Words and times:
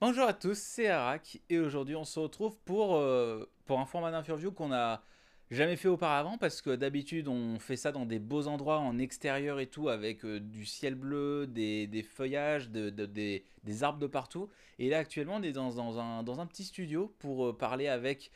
Bonjour 0.00 0.24
à 0.24 0.32
tous, 0.32 0.56
c'est 0.58 0.88
Arak 0.88 1.40
et 1.50 1.58
aujourd'hui 1.58 1.94
on 1.94 2.04
se 2.04 2.18
retrouve 2.18 2.56
pour, 2.64 2.96
euh, 2.96 3.44
pour 3.66 3.80
un 3.80 3.84
format 3.84 4.10
d'interview 4.10 4.50
qu'on 4.50 4.72
a 4.72 5.02
jamais 5.50 5.76
fait 5.76 5.88
auparavant 5.88 6.38
parce 6.38 6.62
que 6.62 6.74
d'habitude 6.74 7.28
on 7.28 7.58
fait 7.58 7.76
ça 7.76 7.92
dans 7.92 8.06
des 8.06 8.18
beaux 8.18 8.46
endroits 8.48 8.78
en 8.78 8.98
extérieur 8.98 9.60
et 9.60 9.66
tout 9.66 9.90
avec 9.90 10.24
euh, 10.24 10.40
du 10.40 10.64
ciel 10.64 10.94
bleu, 10.94 11.46
des, 11.46 11.86
des 11.86 12.02
feuillages, 12.02 12.70
de- 12.70 12.88
de- 12.88 13.04
des, 13.04 13.44
des 13.64 13.82
arbres 13.84 13.98
de 13.98 14.06
partout. 14.06 14.48
Et 14.78 14.88
là 14.88 14.98
actuellement 14.98 15.34
on 15.36 15.42
est 15.42 15.52
dans, 15.52 15.74
dans 15.74 15.98
un, 15.98 16.22
dans 16.22 16.40
un 16.40 16.46
petit 16.46 16.64
studio 16.64 17.14
pour 17.18 17.48
euh, 17.48 17.52
parler 17.52 17.88
avec 17.88 18.30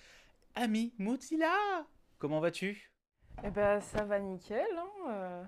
Ami 0.55 0.93
Mozilla. 0.99 1.87
Comment 2.19 2.41
vas-tu? 2.41 2.91
Eh 3.43 3.51
ben, 3.51 3.81
ça 3.81 4.05
va 4.05 4.19
nickel. 4.19 4.67
hein, 5.09 5.45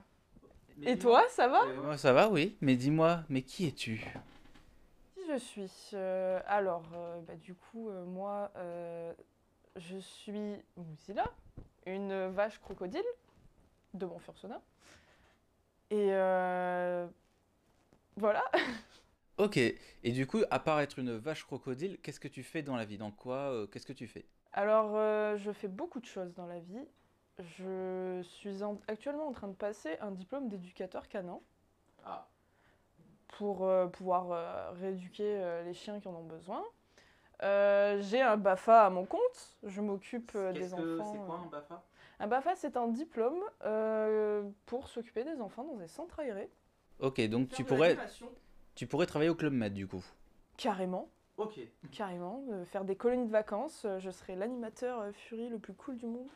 Et 0.83 0.98
toi, 0.98 1.25
ça 1.29 1.46
va? 1.46 1.61
Moi, 1.83 1.98
Ça 1.98 2.12
va 2.12 2.30
oui, 2.30 2.57
mais 2.62 2.77
dis-moi, 2.77 3.23
mais 3.29 3.43
qui 3.43 3.67
es-tu? 3.67 4.03
Je 5.29 5.36
suis 5.38 5.70
Euh, 5.95 6.40
Alors, 6.46 6.84
euh, 6.95 7.20
bah, 7.22 7.36
du 7.36 7.54
coup, 7.54 7.88
euh, 7.90 8.04
moi, 8.04 8.51
je 9.77 9.98
suis 9.98 10.56
Mozilla, 10.77 11.30
une 11.87 12.28
vache 12.28 12.59
crocodile 12.60 13.05
de 13.95 14.06
mon 14.06 14.18
Fursona. 14.18 14.60
Et 15.91 16.10
voilà. 18.16 18.45
Ok, 19.38 19.59
et 19.59 20.12
du 20.12 20.27
coup, 20.27 20.38
à 20.51 20.59
part 20.59 20.80
être 20.80 20.98
une 20.98 21.15
vache 21.16 21.45
crocodile, 21.45 21.98
qu'est-ce 22.01 22.20
que 22.20 22.29
tu 22.29 22.43
fais 22.43 22.62
dans 22.62 22.74
la 22.77 22.87
vie? 22.87 22.96
Dans 22.96 23.10
quoi 23.10 23.66
Qu'est-ce 23.70 23.84
que 23.87 23.93
tu 23.93 24.06
fais? 24.06 24.24
Alors, 24.52 24.95
je 25.37 25.52
fais 25.52 25.68
beaucoup 25.68 26.01
de 26.01 26.06
choses 26.06 26.32
dans 26.34 26.46
la 26.46 26.59
vie. 26.59 26.87
Je 27.59 28.20
suis 28.23 28.62
en- 28.62 28.80
actuellement 28.88 29.29
en 29.29 29.32
train 29.32 29.48
de 29.48 29.54
passer 29.54 29.98
un 30.01 30.10
diplôme 30.10 30.48
d'éducateur 30.48 31.06
canin 31.09 31.40
Ah. 32.04 32.27
Pour 33.29 33.65
euh, 33.66 33.87
pouvoir 33.87 34.30
euh, 34.33 34.71
rééduquer 34.80 35.25
euh, 35.39 35.62
les 35.65 35.75
chiens 35.75 36.01
qui 36.01 36.09
en 36.09 36.15
ont 36.15 36.23
besoin. 36.25 36.65
Euh, 37.43 37.99
J'ai 38.01 38.23
un 38.23 38.37
BAFA 38.37 38.87
à 38.87 38.91
mon 38.91 39.05
compte. 39.05 39.57
Je 39.62 39.80
m'occupe 39.80 40.33
euh, 40.37 40.52
des 40.52 40.73
enfants. 40.73 41.13
euh. 41.15 41.51
BAFA? 41.51 41.83
Un 42.18 42.27
BAFA, 42.29 42.57
c'est 42.57 42.77
un 42.79 42.88
diplôme 42.88 43.43
euh, 43.65 44.43
pour 44.65 44.88
s'occuper 44.88 45.23
des 45.24 45.41
enfants 45.43 45.65
dans 45.65 45.77
des 45.77 45.88
centres 45.88 46.21
aérés. 46.21 46.51
Ok, 47.01 47.21
donc 47.29 47.51
tu 47.51 47.63
pourrais, 47.65 47.99
tu 48.74 48.87
pourrais 48.87 49.05
travailler 49.05 49.29
au 49.30 49.35
Club 49.35 49.52
Med 49.52 49.74
du 49.74 49.87
coup? 49.87 50.02
Carrément, 50.57 51.09
Ok. 51.37 51.61
carrément. 51.93 52.43
euh, 52.51 52.65
faire 52.65 52.85
des 52.87 52.96
colonies 52.96 53.27
de 53.27 53.30
vacances. 53.33 53.85
euh, 53.85 53.99
je 53.99 54.11
serai 54.11 54.35
l'animateur 54.35 55.01
euh, 55.01 55.13
Fury 55.13 55.51
le 55.51 55.59
plus 55.59 55.74
cool 55.74 55.99
du 55.99 56.07
monde. 56.07 56.29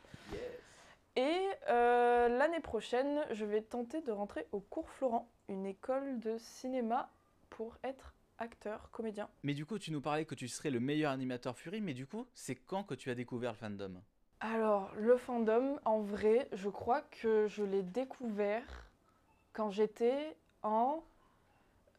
Et 1.15 1.49
euh, 1.69 2.29
l'année 2.29 2.59
prochaine, 2.61 3.25
je 3.31 3.43
vais 3.43 3.61
tenter 3.61 4.01
de 4.01 4.11
rentrer 4.11 4.45
au 4.51 4.59
cours 4.59 4.87
Florent, 4.91 5.27
une 5.51 5.65
école 5.65 6.19
de 6.19 6.37
cinéma 6.37 7.09
pour 7.49 7.77
être 7.83 8.13
acteur, 8.37 8.89
comédien. 8.91 9.29
Mais 9.43 9.53
du 9.53 9.65
coup, 9.65 9.77
tu 9.77 9.91
nous 9.91 10.01
parlais 10.01 10.25
que 10.25 10.33
tu 10.35 10.47
serais 10.47 10.71
le 10.71 10.79
meilleur 10.79 11.11
animateur 11.11 11.57
Fury, 11.57 11.81
mais 11.81 11.93
du 11.93 12.07
coup, 12.07 12.25
c'est 12.33 12.55
quand 12.55 12.83
que 12.83 12.95
tu 12.95 13.09
as 13.11 13.15
découvert 13.15 13.51
le 13.51 13.57
fandom? 13.57 14.01
Alors, 14.39 14.91
le 14.95 15.17
fandom, 15.17 15.77
en 15.85 15.99
vrai, 15.99 16.47
je 16.53 16.69
crois 16.69 17.01
que 17.01 17.47
je 17.47 17.63
l'ai 17.63 17.83
découvert 17.83 18.89
quand 19.53 19.69
j'étais 19.69 20.35
en 20.63 21.03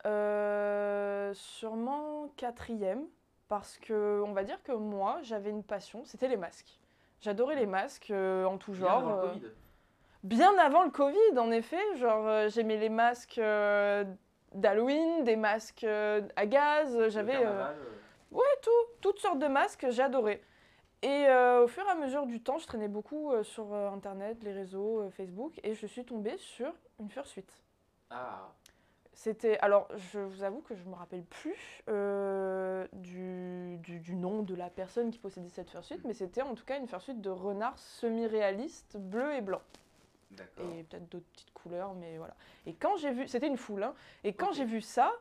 euh, 0.06 1.32
sûrement 1.34 2.28
quatrième, 2.36 3.04
parce 3.48 3.78
que 3.78 4.22
on 4.26 4.32
va 4.32 4.42
dire 4.44 4.62
que 4.64 4.72
moi, 4.72 5.20
j'avais 5.22 5.50
une 5.50 5.62
passion, 5.62 6.04
c'était 6.04 6.28
les 6.28 6.36
masques. 6.36 6.80
J'adorais 7.20 7.54
les 7.54 7.66
masques 7.66 8.10
euh, 8.10 8.44
en 8.46 8.58
tout 8.58 8.74
genre. 8.74 9.08
euh, 9.08 9.34
Bien 10.22 10.56
avant 10.58 10.84
le 10.84 10.90
Covid, 10.90 11.38
en 11.38 11.50
effet. 11.50 11.80
Genre, 11.96 12.26
euh, 12.28 12.48
j'aimais 12.48 12.76
les 12.76 12.88
masques 12.88 13.38
euh, 13.38 14.04
d'Halloween, 14.54 15.24
des 15.24 15.36
masques 15.36 15.84
euh, 15.84 16.22
à 16.36 16.46
gaz. 16.46 17.08
J'avais 17.08 17.36
euh, 17.44 17.64
toutes 19.00 19.18
sortes 19.18 19.38
de 19.40 19.48
masques, 19.48 19.86
j'adorais. 19.90 20.40
Et 21.04 21.26
au 21.60 21.66
fur 21.66 21.84
et 21.84 21.90
à 21.90 21.96
mesure 21.96 22.26
du 22.26 22.40
temps, 22.40 22.58
je 22.58 22.66
traînais 22.68 22.86
beaucoup 22.86 23.32
sur 23.42 23.74
Internet, 23.74 24.44
les 24.44 24.52
réseaux, 24.52 25.10
Facebook, 25.10 25.58
et 25.64 25.74
je 25.74 25.84
suis 25.88 26.04
tombée 26.04 26.36
sur 26.38 26.72
une 27.00 27.10
fursuite. 27.10 27.52
Ah. 28.10 28.52
C'était, 29.12 29.58
alors, 29.58 29.88
je 29.96 30.20
vous 30.20 30.44
avoue 30.44 30.60
que 30.60 30.76
je 30.76 30.84
me 30.84 30.94
rappelle 30.94 31.24
plus 31.24 31.82
du, 32.92 33.78
du- 33.78 33.98
du 33.98 34.14
nom 34.14 34.42
de 34.42 34.54
la 34.54 34.70
personne 34.70 35.10
qui 35.10 35.18
possédait 35.18 35.48
cette 35.48 35.70
fursuite, 35.70 36.04
mais 36.04 36.14
c'était 36.14 36.42
en 36.42 36.54
tout 36.54 36.64
cas 36.64 36.78
une 36.78 36.86
fursuite 36.86 37.20
de 37.20 37.30
renard 37.30 37.76
semi-réaliste, 37.80 38.96
bleu 38.96 39.34
et 39.34 39.40
blanc. 39.40 39.60
Et 40.58 40.82
peut-être 40.84 41.08
d'autres 41.08 41.26
petites 41.32 41.52
couleurs, 41.52 41.94
mais 41.94 42.16
voilà. 42.18 42.34
Et 42.66 42.74
quand 42.74 42.96
j'ai 42.96 43.10
vu, 43.12 43.26
c'était 43.28 43.46
une 43.48 43.56
foule, 43.56 43.82
hein, 43.82 43.94
et 44.24 44.32
quand 44.32 44.52
j'ai 44.52 44.64
vu 44.64 44.80
ça, 44.80 45.12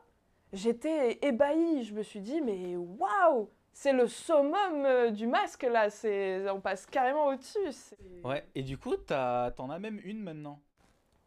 j'étais 0.52 1.18
ébahie. 1.22 1.84
Je 1.84 1.94
me 1.94 2.02
suis 2.02 2.20
dit, 2.20 2.40
mais 2.40 2.76
waouh, 2.76 3.48
c'est 3.72 3.92
le 3.92 4.06
summum 4.06 4.84
euh, 4.84 5.10
du 5.10 5.26
masque 5.26 5.62
là, 5.62 5.88
c'est, 5.90 6.48
on 6.50 6.60
passe 6.60 6.86
carrément 6.86 7.26
au-dessus. 7.26 7.94
Ouais, 8.24 8.44
et 8.54 8.62
du 8.62 8.76
coup, 8.78 8.96
t'en 8.96 9.70
as 9.70 9.78
même 9.78 10.00
une 10.04 10.20
maintenant. 10.22 10.60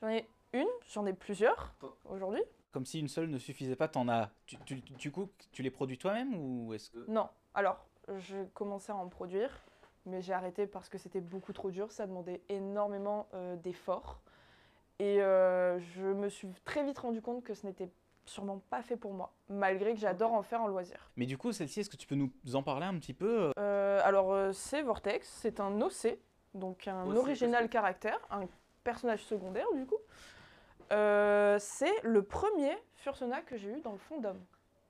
J'en 0.02 0.10
ai 0.10 0.28
une, 0.54 0.68
j'en 0.90 1.06
ai 1.06 1.14
plusieurs 1.14 1.74
aujourd'hui. 2.06 2.42
Comme 2.72 2.86
si 2.86 3.00
une 3.00 3.08
seule 3.08 3.30
ne 3.30 3.38
suffisait 3.38 3.76
pas, 3.78 3.88
t'en 3.88 4.10
as. 4.10 4.30
Tu, 4.46 4.58
tu- 4.66 4.76
du 4.82 5.12
coup, 5.12 5.30
tu 5.54 5.64
les 5.64 5.72
produis 5.72 5.98
toi-même 5.98 6.36
ou 6.36 6.74
est-ce 6.74 6.90
que. 6.92 7.06
Non, 7.10 7.30
alors, 7.54 7.86
j'ai 8.18 8.46
commencé 8.54 8.92
à 8.92 8.96
en 8.98 9.08
produire, 9.08 9.50
mais 10.06 10.22
j'ai 10.22 10.34
arrêté 10.34 10.68
parce 10.68 10.90
que 10.90 10.98
c'était 10.98 11.22
beaucoup 11.22 11.54
trop 11.54 11.72
dur, 11.72 11.92
ça 11.92 12.08
demandait 12.08 12.42
énormément 12.50 13.28
euh, 13.34 13.56
d'efforts. 13.56 14.22
Et 15.00 15.22
euh, 15.22 15.80
je 15.80 16.06
me 16.06 16.30
suis 16.30 16.48
très 16.64 16.84
vite 16.84 17.00
rendu 17.00 17.22
compte 17.22 17.44
que 17.44 17.54
ce 17.54 17.66
n'était 17.66 17.90
sûrement 18.26 18.62
pas 18.70 18.82
fait 18.82 18.98
pour 18.98 19.14
moi, 19.14 19.34
malgré 19.50 19.94
que 19.94 20.00
j'adore 20.00 20.34
en 20.34 20.42
faire 20.42 20.62
en 20.62 20.68
loisir. 20.68 21.12
Mais 21.16 21.26
du 21.26 21.38
coup, 21.38 21.52
celle-ci, 21.52 21.82
est-ce 21.82 21.90
que 21.90 21.98
tu 21.98 22.08
peux 22.08 22.16
nous 22.16 22.32
en 22.54 22.64
parler 22.64 22.86
un 22.86 22.98
petit 22.98 23.14
peu 23.14 23.52
Euh, 23.60 24.02
alors, 24.04 24.54
c'est 24.54 24.82
Vortex, 24.82 25.28
c'est 25.28 25.60
un 25.60 25.82
OC, 25.82 26.18
donc 26.54 26.88
un 26.88 27.06
OC, 27.06 27.18
original 27.18 27.70
caractère, 27.70 28.20
un 28.32 28.48
personnage 28.84 29.24
secondaire 29.24 29.68
du 29.76 29.86
coup. 29.86 30.00
C'est 30.90 32.02
le 32.04 32.22
premier 32.22 32.76
Fursona 32.96 33.42
que 33.42 33.58
j'ai 33.58 33.70
eu 33.70 33.82
dans 33.82 33.92
le 33.92 33.98
fandom. 33.98 34.38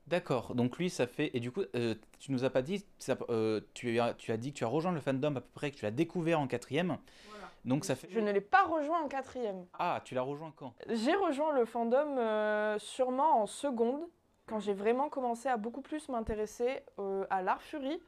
D'accord, 0.08 0.54
donc 0.54 0.78
lui, 0.78 0.90
ça 0.90 1.08
fait. 1.08 1.32
Et 1.36 1.40
du 1.40 1.52
coup, 1.52 1.64
euh, 1.76 1.96
tu 2.20 2.32
nous 2.32 2.44
as 2.44 2.50
pas 2.52 2.62
dit. 2.62 2.86
ça- 3.00 3.18
euh, 3.30 3.62
tu, 3.74 4.00
as, 4.00 4.14
tu 4.14 4.32
as 4.32 4.38
dit 4.38 4.54
que 4.54 4.58
tu 4.60 4.64
as 4.64 4.68
rejoint 4.68 4.92
le 4.92 5.00
fandom 5.00 5.36
à 5.36 5.42
peu 5.42 5.50
près, 5.54 5.72
que 5.72 5.78
tu 5.78 5.86
l'as 5.86 5.92
découvert 5.92 6.40
en 6.40 6.48
quatrième. 6.48 6.98
Donc 7.64 7.86
ça 7.86 7.96
fait. 7.96 8.08
Je 8.12 8.20
ne 8.20 8.32
l'ai 8.32 8.42
pas 8.42 8.64
rejoint 8.66 9.02
en 9.02 9.08
quatrième. 9.08 9.66
Ah, 9.80 10.02
tu 10.06 10.14
l'as 10.14 10.22
rejoint 10.22 10.54
quand? 10.56 10.74
J'ai 10.90 11.16
rejoint 11.16 11.52
le 11.54 11.66
fandom 11.66 12.18
euh, 12.20 12.78
sûrement 12.78 13.42
en 13.42 13.48
seconde, 13.48 14.02
quand 14.46 14.60
j'ai 14.60 14.74
vraiment 14.76 15.10
commencé 15.10 15.50
à 15.50 15.58
beaucoup 15.58 15.82
plus 15.82 16.08
m'intéresser 16.10 16.82
à 17.32 17.42
l'art 17.42 17.64
Fury. 17.64 18.00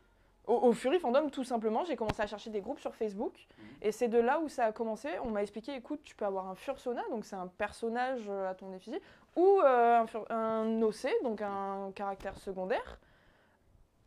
Au, 0.47 0.55
au 0.55 0.73
Fury 0.73 0.99
fandom, 0.99 1.29
tout 1.29 1.43
simplement, 1.43 1.83
j'ai 1.85 1.95
commencé 1.95 2.21
à 2.21 2.27
chercher 2.27 2.49
des 2.49 2.61
groupes 2.61 2.79
sur 2.79 2.95
Facebook. 2.95 3.33
Mhm. 3.33 3.65
Et 3.81 3.91
c'est 3.91 4.07
de 4.07 4.17
là 4.17 4.39
où 4.39 4.49
ça 4.49 4.65
a 4.65 4.71
commencé. 4.71 5.09
On 5.23 5.29
m'a 5.29 5.41
expliqué 5.41 5.75
écoute, 5.75 6.01
tu 6.03 6.15
peux 6.15 6.25
avoir 6.25 6.47
un 6.47 6.55
Fursona, 6.55 7.03
donc 7.09 7.25
c'est 7.25 7.35
un 7.35 7.47
personnage 7.47 8.21
euh, 8.27 8.49
à 8.49 8.55
ton 8.55 8.73
effigie, 8.73 8.99
ou 9.35 9.61
euh, 9.61 10.03
un, 10.29 10.81
OC, 10.81 11.07
donc 11.23 11.41
un 11.41 11.91
caractère 11.93 12.37
secondaire. 12.37 12.99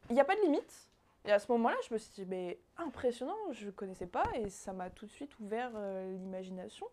Il 0.09 0.15
n'y 0.15 0.21
a 0.21 0.25
pas 0.25 0.35
de 0.35 0.41
limite. 0.41 0.91
Et 1.25 1.33
à 1.33 1.39
ce 1.39 1.51
moment-là, 1.53 1.77
je 1.87 1.95
me 1.95 1.99
suis 1.99 2.25
dit, 2.25 2.27
mais 2.27 2.59
impressionnant, 2.79 3.37
je 3.53 3.67
ne 3.67 3.71
connaissais 3.71 4.07
pas, 4.07 4.25
et 4.35 4.49
ça 4.49 4.73
m'a 4.73 4.89
tout 4.91 5.07
de 5.07 5.11
suite 5.11 5.39
ouvert 5.39 5.71
euh, 5.75 6.17
l'imagination. 6.17 6.87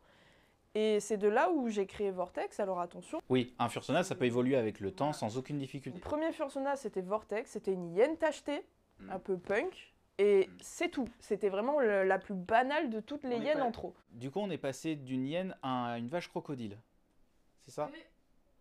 Et 0.76 1.00
c'est 1.00 1.18
de 1.18 1.28
là 1.28 1.50
où 1.50 1.70
j'ai 1.70 1.88
créé 1.88 2.12
Vortex. 2.12 2.60
Alors 2.60 2.80
attention, 2.80 3.22
Oui, 3.30 3.56
un 3.58 3.70
Fursona, 3.70 4.04
ça 4.04 4.16
peut 4.16 4.26
évoluer 4.26 4.58
avec 4.58 4.80
le 4.80 4.92
temps 4.92 5.14
sans 5.14 5.38
aucune 5.38 5.58
difficulté. 5.58 6.00
premier 6.00 6.32
Fursona 6.32 6.76
c'était 6.76 7.02
Vortex, 7.02 7.52
c'était 7.52 7.74
une 7.74 7.96
hyène 7.96 8.18
tachetée, 8.18 8.64
Mm. 9.00 9.12
un 9.12 9.20
peu 9.20 9.38
punk. 9.38 9.94
Et 10.20 10.48
Mm. 10.48 10.58
c'est 10.62 10.90
tout. 10.90 11.08
C'était 11.20 11.50
vraiment 11.50 11.80
le- 11.80 12.04
la 12.04 12.18
plus 12.18 12.34
banale 12.34 12.90
de 12.90 13.00
toutes 13.00 13.24
les 13.24 13.36
On 13.36 13.42
hyènes 13.42 13.60
pas- 13.60 13.64
en 13.66 13.72
trop. 13.72 13.94
Du 14.12 14.32
coup, 14.32 14.40
on 14.40 14.50
est 14.50 14.58
passé 14.58 14.96
d'une 14.96 15.26
hyène 15.26 15.56
à 15.62 15.98
une 16.00 16.08
vache 16.08 16.28
crocodile. 16.30 16.78
C'est 17.66 17.72
ça? 17.72 17.90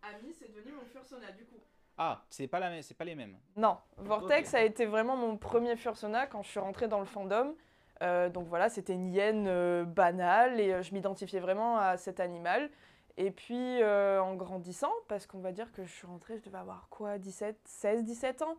Ami, 0.03 0.33
c'est 0.37 0.53
devenu 0.53 0.73
mon 0.73 0.85
Fursona 0.85 1.31
du 1.31 1.45
coup. 1.45 1.55
Ah, 1.97 2.23
c'est 2.29 2.47
pas 2.47 2.59
la 2.59 2.69
même, 2.69 2.81
c'est 2.83 2.93
pas 2.93 3.05
les 3.05 3.15
mêmes. 3.15 3.35
Non, 3.55 3.77
Vortex 3.97 4.53
a 4.53 4.61
été 4.61 4.85
vraiment 4.85 5.17
mon 5.17 5.35
premier 5.35 5.75
Fursona 5.75 6.27
quand 6.27 6.43
je 6.43 6.49
suis 6.49 6.59
rentrée 6.59 6.87
dans 6.87 6.99
le 6.99 7.05
fandom. 7.07 7.55
Euh, 8.03 8.29
donc 8.29 8.45
voilà, 8.47 8.69
c'était 8.69 8.93
une 8.93 9.11
hyène 9.11 9.47
euh, 9.47 9.83
banale 9.83 10.59
et 10.59 10.71
euh, 10.71 10.83
je 10.83 10.93
m'identifiais 10.93 11.39
vraiment 11.39 11.79
à 11.79 11.97
cet 11.97 12.19
animal. 12.19 12.69
Et 13.17 13.31
puis 13.31 13.81
euh, 13.81 14.21
en 14.21 14.35
grandissant, 14.35 14.91
parce 15.07 15.25
qu'on 15.25 15.39
va 15.39 15.51
dire 15.51 15.71
que 15.71 15.83
je 15.83 15.91
suis 15.91 16.05
rentrée, 16.05 16.37
je 16.37 16.43
devais 16.43 16.59
avoir 16.59 16.87
quoi, 16.91 17.17
17, 17.17 17.57
16, 17.65 18.03
17 18.03 18.43
ans. 18.43 18.57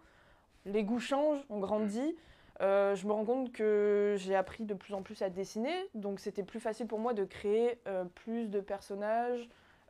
Les 0.72 0.84
goûts 0.84 1.00
changent, 1.00 1.44
on 1.50 1.58
grandit. 1.58 2.16
Euh, 2.60 2.94
je 2.96 3.06
me 3.06 3.12
rends 3.12 3.24
compte 3.24 3.52
que 3.52 4.16
j'ai 4.18 4.34
appris 4.34 4.64
de 4.64 4.74
plus 4.74 4.92
en 4.94 5.02
plus 5.02 5.22
à 5.22 5.30
dessiner, 5.30 5.72
donc 5.94 6.18
c'était 6.18 6.42
plus 6.42 6.58
facile 6.58 6.88
pour 6.88 6.98
moi 6.98 7.14
de 7.14 7.24
créer 7.24 7.78
euh, 7.86 8.04
plus 8.04 8.48
de 8.48 8.60
personnages 8.60 9.48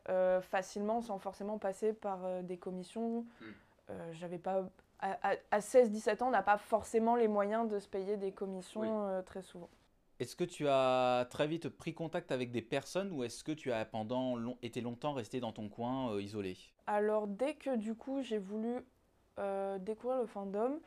euh, 0.09 0.39
facilement 0.39 1.01
sans 1.01 1.17
forcément 1.17 1.57
passer 1.57 1.93
par 1.93 2.25
euh, 2.25 2.41
des 2.43 2.57
commissions. 2.57 3.25
Euh, 3.89 4.11
J'avais 4.13 4.37
pas 4.37 4.69
à, 4.99 5.31
à- 5.31 5.35
à 5.49 5.59
16-17 5.61 6.21
ans, 6.21 6.27
on 6.27 6.31
n'a 6.31 6.43
pas 6.43 6.57
forcément 6.59 7.15
les 7.15 7.27
moyens 7.27 7.67
de 7.67 7.79
se 7.79 7.87
payer 7.87 8.17
des 8.17 8.31
commissions 8.31 8.81
Oui. 8.81 8.87
euh, 8.91 9.21
très 9.23 9.41
souvent. 9.41 9.69
Est-ce 10.19 10.35
que 10.35 10.43
tu 10.43 10.67
as 10.67 11.25
très 11.31 11.47
vite 11.47 11.69
pris 11.69 11.93
contact 11.95 12.31
avec 12.31 12.51
des 12.51 12.61
personnes 12.61 13.11
ou 13.13 13.23
est-ce 13.23 13.43
que 13.43 13.53
tu 13.53 13.71
as 13.71 13.83
pendant 13.85 14.35
long- 14.35 14.57
été 14.61 14.81
longtemps 14.81 15.13
resté 15.13 15.39
dans 15.39 15.53
ton 15.53 15.69
coin 15.69 16.11
euh, 16.13 16.21
isolé? 16.21 16.55
Alors 16.87 17.25
dès 17.25 17.55
que 17.55 17.75
du 17.77 17.95
coup 17.95 18.21
j'ai 18.21 18.37
voulu 18.37 18.79
euh, 19.39 19.77
découvrir 19.79 20.19
le 20.19 20.25
fandom, 20.25 20.79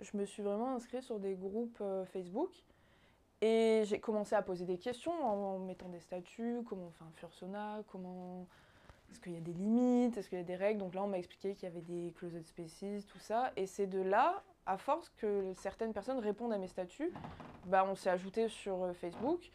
je 0.00 0.16
me 0.16 0.24
suis 0.24 0.42
vraiment 0.42 0.74
inscrite 0.74 1.02
sur 1.02 1.18
des 1.18 1.34
groupes 1.34 1.78
euh, 1.80 2.04
Facebook 2.06 2.50
et 3.40 3.82
j'ai 3.84 4.00
commencé 4.00 4.34
à 4.34 4.42
poser 4.42 4.64
des 4.64 4.78
questions 4.78 5.12
en, 5.12 5.58
mettant 5.60 5.88
des 5.88 6.00
statuts, 6.00 6.60
comment 6.68 6.86
on 6.86 6.90
fait 6.90 7.04
un 7.04 7.12
fursona, 7.16 7.82
comment 7.88 8.46
est-ce 9.10 9.20
qu'il 9.20 9.32
y 9.32 9.36
a 9.36 9.40
des 9.40 9.52
limites, 9.52 10.16
est-ce 10.16 10.28
qu'il 10.28 10.38
y 10.38 10.40
a 10.40 10.44
des 10.44 10.56
règles. 10.56 10.80
Donc 10.80 10.94
là, 10.94 11.02
on 11.02 11.06
m'a 11.06 11.18
expliqué 11.18 11.54
qu'il 11.54 11.68
y 11.68 11.72
avait 11.72 11.80
des 11.80 12.12
closed 12.18 12.44
species, 12.44 13.04
tout 13.06 13.18
ça. 13.18 13.52
Et 13.56 13.66
c'est 13.66 13.86
de 13.86 14.00
là, 14.00 14.42
à 14.66 14.76
force 14.76 15.08
que 15.16 15.52
certaines 15.54 15.92
personnes 15.92 16.18
répondent 16.18 16.52
à 16.52 16.58
mes 16.58 16.66
statuts, 16.66 17.12
bah, 17.66 17.86
on 17.88 17.94
s'est 17.94 18.10
ajouté 18.10 18.48
sur 18.48 18.82
euh, 18.82 18.92
Facebook. 18.92 19.50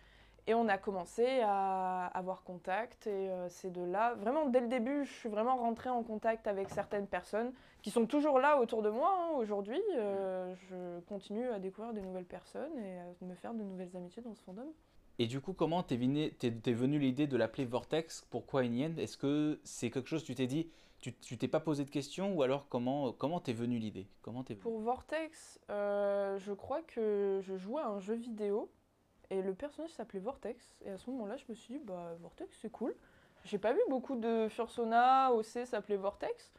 Et 0.45 0.54
on 0.54 0.68
a 0.68 0.78
commencé 0.78 1.40
à 1.42 2.07
avoir 2.07 2.44
contact 2.44 3.07
et 3.07 3.30
euh, 3.30 3.48
c'est 3.48 3.72
de 3.72 3.81
là, 3.81 4.13
vraiment 4.16 4.48
dès 4.48 4.60
le 4.60 4.68
début, 4.68 5.06
je 5.06 5.13
suis 5.13 5.30
vraiment 5.30 5.56
rentrée 5.56 5.90
en 5.90 6.04
contact 6.04 6.48
avec 6.48 6.69
certaines 6.69 7.07
personnes 7.07 7.54
qui 7.81 7.92
sont 7.92 8.06
toujours 8.06 8.40
là 8.40 8.60
autour 8.60 8.81
de 8.81 8.90
moi 8.90 9.10
hein, 9.18 9.38
aujourd'hui. 9.38 9.81
Euh, 9.95 10.54
je 10.69 11.00
continue 11.07 11.48
à 11.48 11.60
découvrir 11.60 11.94
de 11.94 12.01
nouvelles 12.01 12.25
personnes 12.25 12.78
et 12.78 13.00
à 13.00 13.25
me 13.25 13.36
faire 13.36 13.54
de 13.54 13.63
nouvelles 13.63 13.95
amitiés 13.95 14.22
dans 14.22 14.34
ce 14.34 14.44
fandom. 14.44 14.74
Et 15.18 15.28
du 15.28 15.40
coup, 15.40 15.54
comment 15.54 15.81
t'es 15.81 15.95
venu, 15.95 16.34
t'es, 16.34 16.51
t'es 16.51 16.74
venu 16.74 17.00
l'idée 17.00 17.28
de 17.28 17.38
l'appeler 17.38 17.66
Vortex? 17.66 18.28
Pourquoi 18.30 18.66
Yen 18.66 19.00
Est-ce 19.00 19.18
que 19.18 19.62
c'est 19.63 19.92
quelque 19.92 20.10
chose 20.10 20.25
tu 20.25 20.36
t'es 20.36 20.48
dit 20.48 20.69
tu, 21.12 21.38
t'es 21.38 21.50
pas 21.50 21.60
posé 21.60 21.84
de 21.84 21.90
questions 21.90 22.34
ou 22.34 22.44
alors 22.44 22.68
comment 22.69 23.12
comment 23.12 23.42
t'es 23.42 23.51
venu 23.51 23.78
l'idée? 23.78 24.07
Comment 24.22 24.44
t'es 24.44 24.56
Pour 24.56 24.80
Vortex, 24.80 25.60
euh, 25.69 26.38
je 26.38 26.54
crois 26.54 26.81
que 26.81 27.42
je 27.44 27.57
jouais 27.57 27.81
à 27.81 27.90
un 27.90 28.00
jeu 28.00 28.16
vidéo 28.16 28.72
et 29.33 29.41
le 29.41 29.53
personnage 29.53 29.91
s'appelait 29.91 30.19
Vortex. 30.19 30.75
Et 30.85 30.89
à 30.89 30.97
ce 30.97 31.09
moment-là, 31.09 31.38
je 31.38 31.45
me 31.50 31.53
suis 31.56 31.74
dit, 31.75 31.80
bah, 31.83 32.13
Vortex, 32.21 32.56
c'est 32.62 32.71
cool. 32.71 32.95
J'ai 33.45 33.57
pas 33.57 33.74
vu 33.74 33.80
beaucoup 33.89 34.15
de 34.15 34.47
Fursona, 34.50 35.33
OC 35.33 35.65
s'appelait 35.65 35.97
Vortex. 35.97 36.51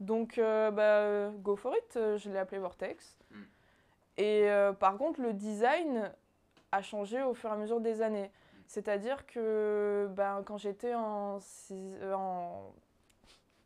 Donc, 0.00 0.38
euh, 0.38 0.70
bah, 0.70 1.30
go 1.38 1.56
for 1.56 1.74
it, 1.76 1.96
euh, 1.96 2.16
je 2.18 2.28
l'ai 2.30 2.38
appelé 2.38 2.58
Vortex. 2.58 3.16
Mm. 3.30 3.42
Et 4.18 4.50
euh, 4.50 4.72
par 4.72 4.96
contre, 4.98 5.20
le 5.22 5.32
design 5.32 6.12
a 6.72 6.82
changé 6.82 7.22
au 7.22 7.32
fur 7.34 7.50
et 7.50 7.52
à 7.52 7.56
mesure 7.56 7.80
des 7.80 8.02
années. 8.02 8.30
C'est-à-dire 8.66 9.26
que 9.26 10.08
ben, 10.10 10.42
quand 10.44 10.58
j'étais 10.58 10.94
en, 10.94 11.38
six- 11.40 11.94
euh, 12.02 12.12
en- 12.14 12.74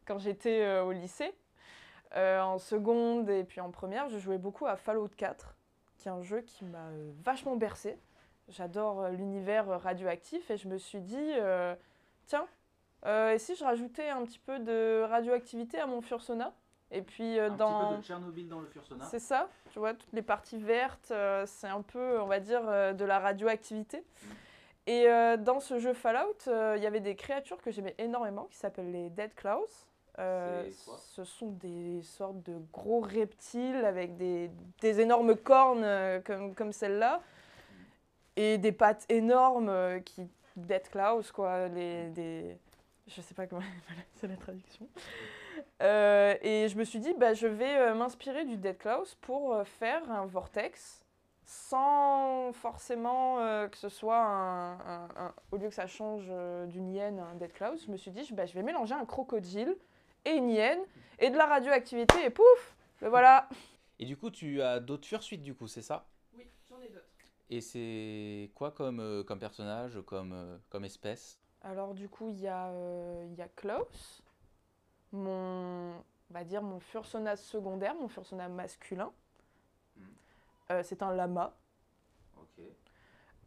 quand 0.06 0.18
j'étais 0.18 0.78
au 0.80 0.92
lycée, 0.92 1.32
en 2.14 2.58
seconde 2.58 3.30
et 3.30 3.44
puis 3.44 3.60
en 3.60 3.70
première, 3.70 4.08
je 4.08 4.18
jouais 4.18 4.38
beaucoup 4.38 4.66
à 4.66 4.74
Fallout 4.76 5.08
4, 5.16 5.54
qui 5.96 6.08
est 6.08 6.10
un 6.10 6.22
jeu 6.22 6.40
qui 6.40 6.64
m'a 6.64 6.88
vachement 7.24 7.54
bercé. 7.56 7.96
J'adore 8.50 9.00
euh, 9.02 9.10
l'univers 9.10 9.70
euh, 9.70 9.76
radioactif 9.76 10.50
et 10.50 10.56
je 10.56 10.68
me 10.68 10.76
suis 10.76 11.00
dit, 11.00 11.32
euh, 11.36 11.74
tiens, 12.26 12.46
euh, 13.06 13.32
et 13.32 13.38
si 13.38 13.54
je 13.54 13.64
rajoutais 13.64 14.08
un 14.08 14.24
petit 14.24 14.38
peu 14.38 14.58
de 14.58 15.02
radioactivité 15.08 15.78
à 15.78 15.86
mon 15.86 16.00
Fursona 16.00 16.52
Et 16.90 17.02
puis 17.02 17.38
euh, 17.38 17.48
dans... 17.50 18.02
Tchernobyl 18.02 18.48
dans 18.48 18.60
le 18.60 18.66
Fursona. 18.66 19.04
C'est 19.04 19.20
ça, 19.20 19.48
tu 19.70 19.78
vois, 19.78 19.94
toutes 19.94 20.12
les 20.12 20.22
parties 20.22 20.58
vertes, 20.58 21.12
c'est 21.46 21.68
un 21.68 21.82
peu, 21.82 22.20
on 22.20 22.26
va 22.26 22.40
dire, 22.40 22.62
de 22.94 23.04
la 23.04 23.18
radioactivité. 23.20 24.04
Et 24.86 25.08
euh, 25.08 25.36
dans 25.36 25.60
ce 25.60 25.78
jeu 25.78 25.92
Fallout, 25.92 26.46
il 26.46 26.82
y 26.82 26.86
avait 26.86 27.00
des 27.00 27.14
créatures 27.14 27.62
que 27.62 27.70
j'aimais 27.70 27.94
énormément 27.98 28.48
qui 28.50 28.56
s'appellent 28.56 28.90
les 28.90 29.10
Dead 29.10 29.34
Claws. 29.34 29.86
Quoi? 30.16 30.98
ce 30.98 31.24
sont 31.24 31.52
des 31.52 32.02
sortes 32.02 32.42
de 32.42 32.58
gros 32.74 33.00
reptiles 33.00 33.84
avec 33.86 34.18
des, 34.18 34.50
des 34.82 35.00
énormes 35.00 35.34
cornes 35.34 35.86
comme, 36.26 36.54
comme 36.54 36.72
celle-là 36.72 37.22
et 38.42 38.58
des 38.58 38.72
pattes 38.72 39.04
énormes 39.08 39.68
euh, 39.68 40.00
qui. 40.00 40.28
Dead 40.56 40.82
Claws, 40.90 41.30
quoi. 41.32 41.68
Les, 41.68 42.10
des, 42.10 42.56
je 43.06 43.20
sais 43.22 43.34
pas 43.34 43.46
comment 43.46 43.62
c'est 44.16 44.26
la 44.26 44.36
traduction. 44.36 44.88
Euh, 45.82 46.34
et 46.42 46.68
je 46.68 46.76
me 46.76 46.84
suis 46.84 46.98
dit, 46.98 47.14
bah, 47.14 47.34
je 47.34 47.46
vais 47.46 47.76
euh, 47.78 47.94
m'inspirer 47.94 48.44
du 48.44 48.56
Dead 48.56 48.76
Claws 48.76 49.14
pour 49.20 49.54
euh, 49.54 49.64
faire 49.64 50.10
un 50.10 50.26
vortex 50.26 51.04
sans 51.44 52.52
forcément 52.52 53.40
euh, 53.40 53.68
que 53.68 53.76
ce 53.76 53.88
soit 53.88 54.18
un, 54.18 54.72
un- 54.80 55.08
un- 55.16 55.34
Au 55.52 55.56
lieu 55.56 55.68
que 55.68 55.74
ça 55.74 55.86
change 55.86 56.26
euh, 56.30 56.66
d'une 56.66 56.92
hyène 56.92 57.18
à 57.20 57.24
un 57.24 57.34
Dead 57.34 57.52
Claws, 57.52 57.76
je 57.86 57.90
me 57.90 57.96
suis 57.96 58.10
dit, 58.10 58.28
bah, 58.32 58.46
je 58.46 58.54
vais 58.54 58.62
mélanger 58.62 58.94
un 58.94 59.04
crocodile 59.06 59.76
et 60.24 60.32
une 60.32 60.50
hyène 60.50 60.80
et 61.18 61.30
de 61.30 61.36
la 61.36 61.46
radioactivité 61.46 62.24
et 62.24 62.30
pouf 62.30 62.76
Le 63.00 63.08
voilà 63.08 63.48
Et 63.98 64.04
du 64.04 64.16
coup, 64.16 64.30
tu 64.30 64.60
as 64.62 64.78
d'autres 64.80 65.06
fursuites 65.06 65.42
du 65.42 65.54
coup, 65.54 65.66
c'est 65.68 65.82
ça? 65.82 66.06
Oui, 66.36 66.44
j'en 66.68 66.80
ai 66.82 66.88
d'autres. 66.88 67.06
Et 67.52 67.60
c'est 67.60 68.52
quoi 68.54 68.70
comme, 68.70 69.00
euh, 69.00 69.24
comme 69.24 69.40
personnage, 69.40 70.00
comme, 70.06 70.32
euh, 70.32 70.56
comme 70.68 70.84
espèce? 70.84 71.40
Alors 71.62 71.94
du 71.94 72.08
coup, 72.08 72.28
il 72.28 72.40
y, 72.40 72.46
a, 72.46 72.68
euh, 72.68 73.26
il 73.28 73.34
y 73.34 73.42
a 73.42 73.48
Klaus, 73.48 74.22
mon, 75.12 75.90
on 75.90 76.32
va 76.32 76.44
dire 76.44 76.62
mon 76.62 76.78
fursona 76.78 77.34
secondaire, 77.34 77.94
mon 77.96 78.08
fursona 78.08 78.48
masculin. 78.48 79.12
Euh, 80.70 80.82
c'est 80.84 81.02
un 81.02 81.12
lama. 81.12 81.56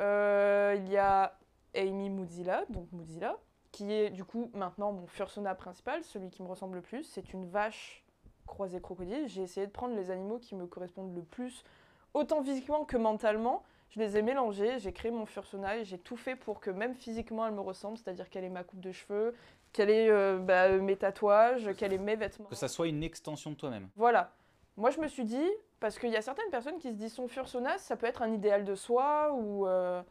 Euh, 0.02 0.76
il 0.78 0.90
y 0.90 0.98
a 0.98 1.38
Amy 1.74 2.10
Mozilla, 2.10 2.66
donc 2.70 2.92
Mozilla, 2.92 3.38
qui 3.72 3.92
est 3.94 4.10
du 4.10 4.26
coup 4.26 4.52
maintenant 4.54 4.92
mon 4.92 5.08
fursona 5.08 5.56
principal, 5.56 6.04
celui 6.04 6.30
qui 6.30 6.44
me 6.44 6.50
ressemble 6.50 6.76
le 6.76 6.82
plus. 6.82 7.04
C'est 7.04 7.32
une 7.32 7.48
vache 7.48 8.04
croisée 8.46 8.82
crocodile. 8.82 9.30
J'ai 9.30 9.44
essayé 9.44 9.66
de 9.66 9.72
prendre 9.72 9.96
les 9.96 10.12
animaux 10.12 10.40
qui 10.40 10.56
me 10.56 10.68
correspondent 10.68 11.16
le 11.16 11.24
plus, 11.24 11.64
autant 12.14 12.44
physiquement 12.44 12.84
que 12.84 12.98
mentalement. 12.98 13.64
Je 13.96 14.00
les 14.00 14.18
ai 14.18 14.24
mélangés, 14.24 14.80
j'ai 14.80 14.92
créé 14.92 15.12
mon 15.12 15.28
fursona 15.28 15.78
et 15.78 15.86
j'ai 15.86 16.00
tout 16.00 16.18
fait 16.18 16.36
pour 16.36 16.60
que 16.60 16.72
même 16.72 16.96
physiquement 16.96 17.46
elle 17.46 17.54
me 17.54 17.62
ressemble, 17.62 17.96
c'est-à-dire 18.00 18.28
qu'elle 18.28 18.44
ait 18.44 18.50
ma 18.50 18.64
coupe 18.64 18.80
de 18.80 18.92
cheveux, 18.92 19.36
qu'elle 19.72 19.92
ait 19.92 20.10
euh, 20.10 20.40
bah, 20.40 20.70
mes 20.70 20.96
tatouages, 20.96 21.72
qu'elle 21.76 21.94
ait 21.94 22.00
mes 22.00 22.16
vêtements. 22.16 22.48
Que 22.50 22.56
ça 22.56 22.68
soit 22.68 22.88
une 22.88 23.04
extension 23.04 23.52
de 23.52 23.56
toi-même. 23.56 23.88
Voilà. 23.96 24.32
Moi, 24.78 24.90
je 24.90 25.00
me 25.00 25.08
suis 25.08 25.26
dit, 25.26 25.48
parce 25.80 26.00
qu'il 26.00 26.10
y 26.10 26.16
a 26.16 26.24
certaines 26.24 26.50
personnes 26.50 26.80
qui 26.80 26.90
se 26.90 26.96
disent 26.96 27.14
son 27.14 27.28
fursona, 27.28 27.78
ça 27.78 27.96
peut 27.96 28.08
être 28.08 28.24
un 28.24 28.32
idéal 28.34 28.66
de 28.66 28.74
soi 28.74 29.32
ou, 29.34 29.68
euh, 29.68 30.02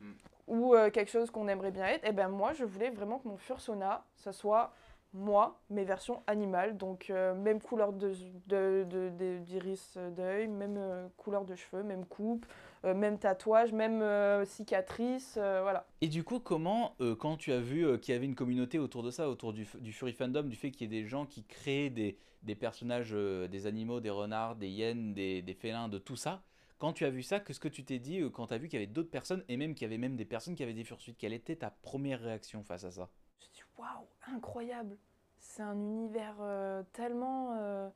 Mm. 0.00 0.12
ou 0.48 0.74
euh, 0.74 0.90
quelque 0.90 1.10
chose 1.10 1.30
qu'on 1.30 1.46
aimerait 1.46 1.70
bien 1.70 1.86
être. 1.86 2.04
Et 2.08 2.12
ben 2.12 2.28
moi, 2.28 2.52
je 2.54 2.64
voulais 2.64 2.90
vraiment 2.90 3.18
que 3.20 3.28
mon 3.28 3.36
fursona, 3.36 4.02
ça 4.16 4.32
soit 4.32 4.72
moi, 5.12 5.58
mes 5.70 5.84
versions 5.84 6.22
animales. 6.26 6.76
Donc, 6.76 7.10
euh, 7.10 7.34
même 7.34 7.60
couleur 7.60 7.92
de, 7.92 8.12
de, 8.46 8.84
de- 8.84 9.10
de- 9.10 9.38
d'iris 9.38 9.96
d'œil, 10.16 10.48
même 10.48 10.76
euh, 10.76 11.06
couleur 11.16 11.44
de 11.44 11.54
cheveux, 11.54 11.82
même 11.84 12.04
coupe, 12.04 12.44
euh, 12.46 12.52
même 12.84 13.18
tatouage, 13.18 13.72
même 13.72 14.02
euh, 14.02 14.44
cicatrice, 14.44 15.36
euh, 15.36 15.60
voilà. 15.62 15.86
Et 16.00 16.08
du 16.08 16.24
coup, 16.24 16.40
comment, 16.40 16.94
euh, 17.00 17.14
quand 17.16 17.36
tu 17.36 17.52
as 17.52 17.60
vu 17.60 17.86
euh, 17.86 17.98
qu'il 17.98 18.14
y 18.14 18.16
avait 18.16 18.26
une 18.26 18.34
communauté 18.34 18.78
autour 18.78 19.02
de 19.02 19.10
ça, 19.10 19.28
autour 19.28 19.52
du, 19.52 19.66
du 19.80 19.92
Furry 19.92 20.12
Fandom, 20.12 20.44
du 20.44 20.56
fait 20.56 20.70
qu'il 20.70 20.82
y 20.92 20.96
ait 20.96 21.02
des 21.02 21.08
gens 21.08 21.26
qui 21.26 21.44
créent 21.44 21.90
des, 21.90 22.18
des 22.42 22.54
personnages, 22.54 23.10
euh, 23.12 23.48
des 23.48 23.66
animaux, 23.66 24.00
des 24.00 24.10
renards, 24.10 24.56
des 24.56 24.68
hyènes, 24.68 25.14
des, 25.14 25.42
des 25.42 25.54
félins, 25.54 25.88
de 25.88 25.98
tout 25.98 26.16
ça, 26.16 26.42
quand 26.78 26.92
tu 26.92 27.04
as 27.04 27.10
vu 27.10 27.24
ça, 27.24 27.40
qu'est-ce 27.40 27.58
que 27.58 27.68
tu 27.68 27.84
t'es 27.84 27.98
dit 27.98 28.20
euh, 28.20 28.30
quand 28.30 28.46
tu 28.46 28.54
as 28.54 28.58
vu 28.58 28.68
qu'il 28.68 28.78
y 28.78 28.82
avait 28.82 28.92
d'autres 28.92 29.10
personnes, 29.10 29.42
et 29.48 29.56
même 29.56 29.74
qu'il 29.74 29.82
y 29.82 29.86
avait 29.86 29.98
même 29.98 30.16
des 30.16 30.24
personnes 30.24 30.54
qui 30.54 30.62
avaient 30.62 30.72
des 30.74 30.84
fursuites? 30.84 31.18
Quelle 31.18 31.32
était 31.32 31.56
ta 31.56 31.70
première 31.70 32.20
réaction 32.20 32.62
face 32.62 32.84
à 32.84 32.92
ça? 32.92 33.08
Je 33.40 33.46
me 33.46 33.52
suis 33.52 33.52
dit, 33.52 33.62
waouh, 33.76 34.06
incroyable. 34.32 34.96
C'est 35.40 35.62
un 35.62 35.74
univers 35.74 36.36
euh, 36.40 36.82
tellement 36.92 37.56
euh, 37.58 37.88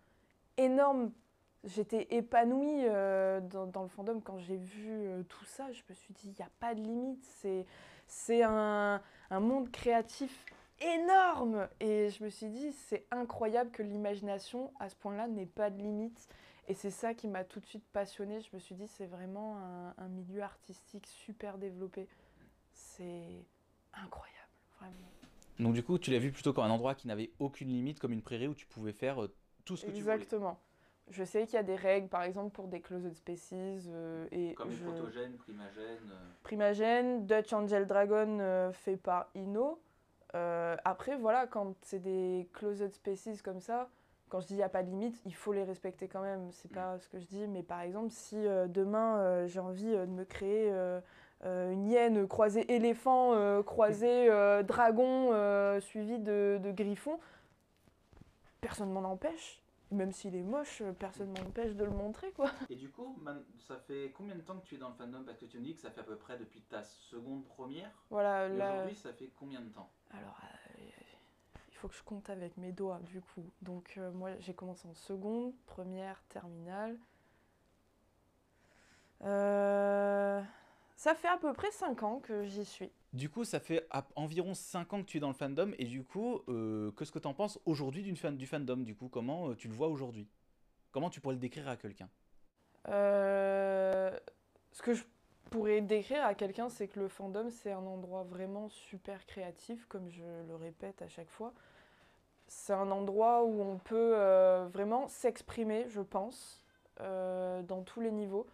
énorme. 0.57 1.13
J'étais 1.65 2.09
épanouie 2.11 2.85
euh, 2.87 3.41
dans, 3.41 3.67
dans 3.67 3.83
le 3.83 3.89
fandom 3.89 4.21
quand 4.21 4.39
j'ai 4.39 4.57
vu 4.57 4.89
euh, 4.91 5.23
tout 5.23 5.45
ça. 5.45 5.71
Je 5.71 5.83
me 5.89 5.95
suis 5.95 6.13
dit, 6.15 6.29
il 6.29 6.35
n'y 6.35 6.43
a 6.45 6.51
pas 6.59 6.75
de 6.75 6.81
limite. 6.81 7.25
C'est, 7.41 7.67
c'est 8.07 8.43
un, 8.43 9.01
un 9.31 9.41
monde 9.41 9.71
créatif 9.71 10.45
énorme. 10.81 11.69
Et 11.79 12.11
je 12.11 12.25
me 12.25 12.31
suis 12.31 12.49
dit, 12.49 12.73
c'est 12.73 13.07
incroyable 13.13 13.71
que 13.71 13.83
l'imagination, 13.83 14.73
à 14.81 14.89
ce 14.89 14.97
point-là, 14.97 15.29
n'ait 15.29 15.47
pas 15.47 15.71
de 15.71 15.79
limite. 15.81 16.29
Et 16.69 16.75
c'est 16.75 16.91
ça 16.91 17.15
qui 17.15 17.29
m'a 17.29 17.45
tout 17.45 17.61
de 17.61 17.67
suite 17.67 17.85
passionnée. 17.93 18.41
Je 18.41 18.51
me 18.55 18.59
suis 18.59 18.75
dit, 18.75 18.89
c'est 18.89 19.07
vraiment 19.07 19.59
un, 19.59 19.95
un 19.99 20.09
milieu 20.09 20.43
artistique 20.43 21.07
super 21.07 21.59
développé. 21.59 22.09
C'est 22.73 23.45
incroyable, 23.95 24.51
vraiment. 24.79 24.95
Donc 25.59 25.75
du 25.75 25.85
coup, 25.85 25.99
tu 25.99 26.11
l'as 26.11 26.19
vu 26.19 26.33
plutôt 26.33 26.53
comme 26.53 26.65
un 26.65 26.71
endroit 26.71 26.95
qui 26.95 27.07
n'avait 27.07 27.31
aucune 27.39 27.69
limite, 27.69 28.01
comme 28.01 28.13
une 28.13 28.23
prairie 28.23 28.49
où 28.49 28.55
tu 28.55 28.67
pouvais 28.67 28.93
faire 28.93 29.23
euh, 29.23 29.33
tout 29.65 29.77
ce 29.77 29.87
que 29.87 29.91
tu 29.93 30.01
voulais. 30.01 30.15
Exactement. 30.15 30.59
Je 31.11 31.25
sais 31.25 31.45
qu'il 31.45 31.55
y 31.55 31.59
a 31.59 31.63
des 31.63 31.77
règles, 31.77 32.09
par 32.09 32.23
exemple 32.23 32.53
pour 32.53 32.69
des 32.69 32.81
closed 32.81 33.13
species 33.15 33.85
euh, 33.89 34.27
et 34.33 34.55
Comme 34.55 34.71
les 34.71 34.77
je- 34.77 34.85
protogènes, 34.85 35.37
primagènes. 35.37 36.11
euh. 36.11 36.31
Primagène, 36.43 37.27
Dutch 37.27 37.53
Angel 37.53 37.87
Dragon 37.87 38.39
euh, 38.41 38.73
fait 38.73 38.97
par 38.97 39.29
Ino. 39.35 39.81
Euh, 40.35 40.77
après, 40.85 41.17
voilà, 41.17 41.47
quand 41.47 41.75
c'est 41.83 41.99
des 41.99 42.49
closed 42.55 42.93
species 42.95 43.39
comme 43.43 43.61
ça, 43.61 43.91
quand 44.31 44.41
je 44.41 44.47
dis 44.47 44.55
il 44.55 44.59
n'y 44.59 44.63
a 44.63 44.69
pas 44.71 44.83
de 44.83 44.89
limite, 44.89 45.21
il 45.27 45.35
faut 45.35 45.53
les 45.53 45.65
respecter 45.65 46.09
quand 46.09 46.23
même. 46.23 46.51
C'est 46.53 46.71
Mm. 46.71 46.75
pas 46.75 46.99
ce 46.99 47.09
que 47.09 47.19
je 47.21 47.27
dis, 47.27 47.47
mais 47.47 47.63
par 47.63 47.81
exemple, 47.83 48.11
si 48.11 48.37
demain 48.69 49.47
j'ai 49.47 49.61
envie 49.61 49.93
de 49.93 50.07
me 50.07 50.25
créer 50.25 50.73
une 51.45 51.87
hyène 51.87 52.27
croisée 52.27 52.73
éléphant, 52.75 53.63
croisée 53.63 54.29
dragon, 54.67 55.31
euh, 55.33 55.79
suivi 55.81 56.19
de, 56.19 56.59
de 56.63 56.71
griffon, 56.73 57.21
personne 58.63 58.89
ne 58.89 58.95
m'en 58.95 59.09
empêche. 59.11 59.62
Même 59.93 60.13
s'il 60.13 60.35
est 60.35 60.43
moche, 60.43 60.81
euh, 60.81 60.93
personne 60.93 61.33
ne 61.33 61.41
m'empêche 61.41 61.75
de 61.75 61.85
le 61.85 61.91
montrer, 61.91 62.33
quoi. 62.33 62.51
Et 62.71 62.77
du 62.77 62.91
coup, 62.91 63.17
ça 63.59 63.77
fait 63.77 64.13
combien 64.17 64.35
de 64.35 64.41
temps 64.41 64.59
que 64.59 64.65
tu 64.65 64.77
es 64.77 64.79
dans 64.79 64.89
le 64.89 64.95
fandom? 64.95 65.23
Parce 65.25 65.39
que 65.39 65.45
tu 65.45 65.59
me 65.59 65.65
dis 65.65 65.75
que 65.75 65.81
ça 65.81 65.91
fait 65.91 66.01
à 66.01 66.05
peu 66.05 66.17
près 66.17 66.39
depuis 66.39 66.63
ta 66.63 66.83
seconde 66.83 67.45
première. 67.45 67.91
Voilà, 68.11 68.49
là. 68.49 68.73
aujourd'hui, 68.73 68.97
ça 68.97 69.13
fait 69.13 69.31
combien 69.39 69.61
de 69.61 69.69
temps? 69.69 69.91
Alors, 70.11 70.39
euh, 70.45 70.83
il 71.69 71.77
faut 71.77 71.89
que 71.89 71.95
je 71.95 72.03
compte 72.03 72.31
avec 72.31 72.57
mes 72.57 72.73
doigts, 72.73 73.01
du 73.01 73.21
coup. 73.21 73.45
Donc, 73.61 73.95
euh, 73.99 74.11
moi, 74.13 74.31
j'ai 74.39 74.55
commencé 74.55 74.89
en 74.89 74.95
seconde, 74.95 75.53
première, 75.67 76.23
terminale. 76.29 76.99
Euh, 79.25 80.43
ça 80.97 81.15
fait 81.15 81.29
à 81.29 81.37
peu 81.37 81.53
près 81.53 81.71
5 81.71 82.03
ans 82.03 82.21
que 82.21 82.45
j'y 82.45 82.65
suis. 82.65 82.91
Du 83.13 83.29
coup, 83.29 83.45
ça 83.45 83.61
fait 83.61 83.87
environ 84.17 84.55
5 84.55 84.93
ans 84.95 85.03
que 85.03 85.07
tu 85.07 85.19
es 85.19 85.21
dans 85.21 85.29
le 85.29 85.35
fandom, 85.35 85.73
et 85.79 85.85
du 85.85 86.03
coup, 86.03 86.41
euh, 86.49 86.91
qu'est-ce 86.93 87.13
que 87.13 87.19
tu 87.19 87.29
en 87.29 87.35
penses 87.35 87.59
aujourd'hui 87.67 88.03
du 88.03 88.47
fandom 88.47 88.79
Du 88.79 88.95
coup, 88.97 89.09
comment 89.09 89.51
euh, 89.51 89.55
tu 89.55 89.69
le 89.69 89.75
vois 89.75 89.89
aujourd'hui? 89.89 90.27
Comment 90.93 91.11
tu 91.11 91.21
pourrais 91.21 91.35
le 91.35 91.41
décrire 91.41 91.69
à 91.69 91.77
quelqu'un? 91.77 92.09
Euh, 92.89 94.19
ce 94.73 94.81
que 94.81 94.95
je 94.95 95.05
pourrais 95.51 95.83
décrire 95.83 96.25
à 96.25 96.35
quelqu'un, 96.35 96.71
c'est 96.71 96.89
que 96.89 97.01
le 97.01 97.09
fandom, 97.09 97.51
c'est 97.51 97.73
un 97.73 97.85
endroit 97.85 98.23
vraiment 98.23 98.71
super 98.71 99.27
créatif, 99.27 99.85
comme 99.89 100.09
je 100.09 100.25
le 100.49 100.57
répète 100.57 101.03
à 101.03 101.09
chaque 101.09 101.31
fois. 101.31 101.53
C'est 102.49 102.73
un 102.73 102.91
endroit 102.91 103.45
où 103.45 103.61
on 103.61 103.77
peut 103.77 104.15
euh, 104.17 104.69
vraiment 104.73 105.07
s'exprimer, 105.09 105.85
je 105.89 106.01
pense, 106.01 106.65
dans 106.99 107.83
tous 107.85 108.01
les 108.01 108.13
niveaux. 108.13 108.47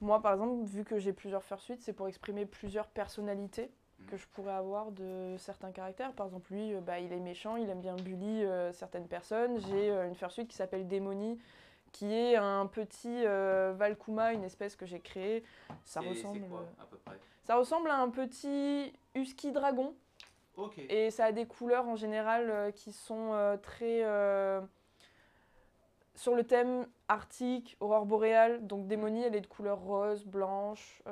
Moi, 0.00 0.20
par 0.22 0.32
exemple, 0.32 0.64
vu 0.64 0.82
que 0.82 0.98
j'ai 0.98 1.12
plusieurs 1.12 1.44
fursuites, 1.44 1.82
c'est 1.82 1.92
pour 1.92 2.08
exprimer 2.08 2.46
plusieurs 2.46 2.88
personnalités 2.88 3.70
que 4.06 4.16
je 4.16 4.26
pourrais 4.28 4.52
avoir 4.52 4.90
de 4.92 5.36
certains 5.38 5.70
caractères. 5.70 6.12
Par 6.12 6.26
exemple, 6.26 6.52
lui, 6.52 6.74
euh, 6.74 6.80
bah, 6.80 7.00
il 7.00 7.12
est 7.12 7.20
méchant, 7.20 7.56
il 7.56 7.68
aime 7.68 7.80
bien 7.80 7.96
bully 7.96 8.44
euh, 8.44 8.72
certaines 8.72 9.06
personnes. 9.06 9.58
J'ai 9.60 9.90
euh, 9.90 10.06
une 10.06 10.14
fursuite 10.14 10.48
qui 10.48 10.56
s'appelle 10.56 10.86
Démonie, 10.86 11.38
qui 11.92 12.12
est 12.12 12.36
un 12.36 12.66
petit 12.66 13.24
euh, 13.26 13.74
Valkuma, 13.76 14.32
une 14.32 14.44
espèce 14.44 14.76
que 14.76 14.86
j'ai 14.86 15.00
créée. 15.00 15.44
Ça 15.84 16.00
ressemble, 16.00 16.42
euh, 16.44 16.82
à 16.82 16.86
peu 16.86 16.96
près? 16.98 17.18
ça 17.44 17.56
ressemble 17.56 17.90
à 17.90 17.98
un 17.98 18.08
petit 18.08 18.92
husky 19.14 19.52
dragon. 19.52 19.94
Et 20.90 21.10
ça 21.10 21.26
a 21.26 21.32
des 21.32 21.46
couleurs 21.46 21.88
en 21.88 21.96
général 21.96 22.72
qui 22.74 22.92
sont 22.92 23.58
très 23.62 24.04
sur 26.14 26.34
le 26.34 26.44
thème 26.44 26.86
arctique, 27.08 27.78
aurore 27.80 28.04
boréale. 28.04 28.66
Donc 28.66 28.86
Démonie, 28.86 29.22
elle 29.22 29.34
est 29.34 29.40
de 29.40 29.46
couleur 29.46 29.78
rose, 29.78 30.26
blanche, 30.26 31.02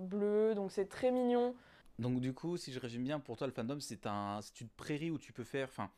bleue. 0.00 0.54
Donc 0.54 0.72
c'est 0.72 0.88
très 0.88 1.10
mignon. 1.10 1.54
Donc 1.98 2.20
du 2.20 2.34
coup, 2.34 2.56
si 2.56 2.72
je 2.72 2.78
résume 2.80 3.04
bien, 3.04 3.20
pour 3.20 3.36
toi, 3.36 3.46
le 3.46 3.52
fandom, 3.52 3.80
c'est 3.80 4.06
un, 4.06 4.40
c'est 4.42 4.60
une 4.60 4.68
prairie 4.68 5.10
où 5.10 5.18
tu 5.18 5.32
peux 5.32 5.44
faire, 5.44 5.68
enfin, 5.68 5.90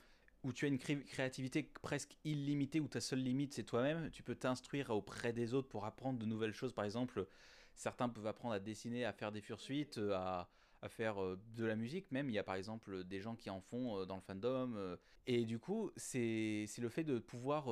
où 0.44 0.52
tu 0.52 0.64
as 0.64 0.68
une 0.68 0.78
cré- 0.78 1.02
créativité 1.04 1.62
presque 1.82 2.16
illimitée, 2.24 2.80
où 2.80 2.86
ta 2.88 3.00
seule 3.00 3.18
limite, 3.20 3.52
c'est 3.54 3.64
toi-même. 3.64 4.10
Tu 4.10 4.22
peux 4.22 4.36
t'instruire 4.36 4.90
auprès 4.90 5.32
des 5.32 5.54
autres 5.54 5.68
pour 5.68 5.84
apprendre 5.86 6.18
de 6.18 6.26
nouvelles 6.26 6.52
choses. 6.54 6.72
Par 6.72 6.84
exemple, 6.84 7.26
certains 7.74 8.08
peuvent 8.08 8.26
apprendre 8.26 8.54
à 8.54 8.60
dessiner, 8.60 9.04
à 9.04 9.12
faire 9.12 9.32
des 9.32 9.40
fursuites, 9.40 9.98
euh, 9.98 10.14
à, 10.14 10.48
à 10.82 10.88
faire 10.88 11.20
euh, 11.22 11.40
de 11.56 11.64
la 11.64 11.74
musique 11.74 12.12
même. 12.12 12.28
Il 12.30 12.34
y 12.34 12.38
a 12.38 12.44
par 12.44 12.54
exemple 12.54 13.02
des 13.04 13.20
gens 13.20 13.34
qui 13.34 13.50
en 13.50 13.60
font 13.60 13.98
euh, 14.00 14.04
dans 14.06 14.16
le 14.16 14.22
fandom. 14.22 14.96
et 15.26 15.44
du 15.44 15.58
coup, 15.58 15.90
c'est 15.96 16.64
c'est 16.68 16.80
le 16.80 16.88
fait 16.88 17.04
de 17.04 17.18
pouvoir... 17.18 17.66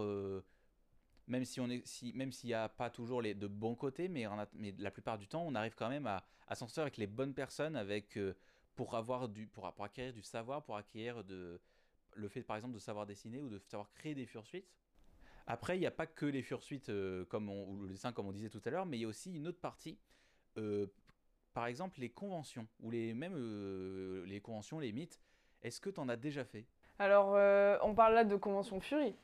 même 1.27 1.45
si 1.45 1.61
on 1.61 1.69
est, 1.69 1.87
si, 1.87 2.13
même 2.15 2.33
s'il 2.33 2.49
n'y 2.49 2.55
a 2.55 2.69
pas 2.69 2.91
toujours 2.91 3.21
les 3.23 3.35
de 3.35 3.47
bons 3.47 3.75
côtés, 3.75 4.09
mais, 4.09 4.27
on 4.27 4.39
a- 4.39 4.49
mais 4.55 4.75
la 4.79 4.91
plupart 4.91 5.19
du 5.19 5.27
temps, 5.27 5.45
on 5.47 5.55
arrive 5.55 5.75
quand 5.75 5.89
même 5.89 6.07
à, 6.07 6.25
à 6.49 6.55
s'en 6.55 6.67
sortir 6.67 6.83
avec 6.83 6.97
les 6.97 7.07
bonnes 7.07 7.35
personnes, 7.35 7.77
avec 7.77 8.17
euh, 8.17 8.35
pour 8.75 8.95
avoir 8.95 9.29
du, 9.29 9.47
pour, 9.47 9.73
pour 9.73 9.85
acquérir 9.85 10.13
du 10.13 10.23
savoir, 10.23 10.63
pour 10.63 10.77
acquérir 10.77 11.25
de, 11.25 11.61
le 12.15 12.29
fait 12.29 12.43
par 12.43 12.57
exemple 12.57 12.75
de 12.75 12.79
savoir 12.79 13.07
dessiner 13.07 13.41
ou 13.43 13.49
de 13.49 13.59
savoir 13.59 13.91
créer 13.93 14.15
des 14.15 14.27
fursuites. 14.27 14.69
Après, 15.47 15.77
il 15.77 15.81
n'y 15.81 15.87
a 15.87 15.93
pas 15.93 16.07
que 16.07 16.27
les 16.27 16.43
fursuites 16.43 16.89
euh, 16.89 17.25
comme 17.27 17.49
on, 17.49 17.69
ou 17.69 17.83
le 17.83 17.89
dessin 17.89 18.13
comme 18.13 18.27
on 18.27 18.33
disait 18.33 18.51
tout 18.51 18.63
à 18.65 18.71
l'heure, 18.71 18.87
mais 18.87 18.99
il 18.99 19.03
y 19.03 19.05
a 19.05 19.09
aussi 19.09 19.33
une 19.33 19.47
autre 19.47 19.61
partie. 19.61 19.99
euh, 20.59 20.87
par 21.55 21.67
exemple, 21.67 22.01
les 22.01 22.11
conventions 22.11 22.69
ou 22.81 22.91
les 22.91 23.15
même 23.15 23.35
euh, 23.35 24.25
les 24.27 24.41
conventions, 24.41 24.79
les 24.79 24.93
mythes. 24.93 25.21
Est-ce 25.63 25.81
que 25.81 25.89
tu 25.89 25.99
en 26.01 26.09
as 26.11 26.17
déjà 26.17 26.45
fait? 26.45 26.67
Alors, 26.99 27.35
euh, 27.35 27.79
on 27.83 27.95
parle 27.95 28.15
là 28.15 28.25
de 28.25 28.37
Convention 28.37 28.79
Fury. 28.81 29.15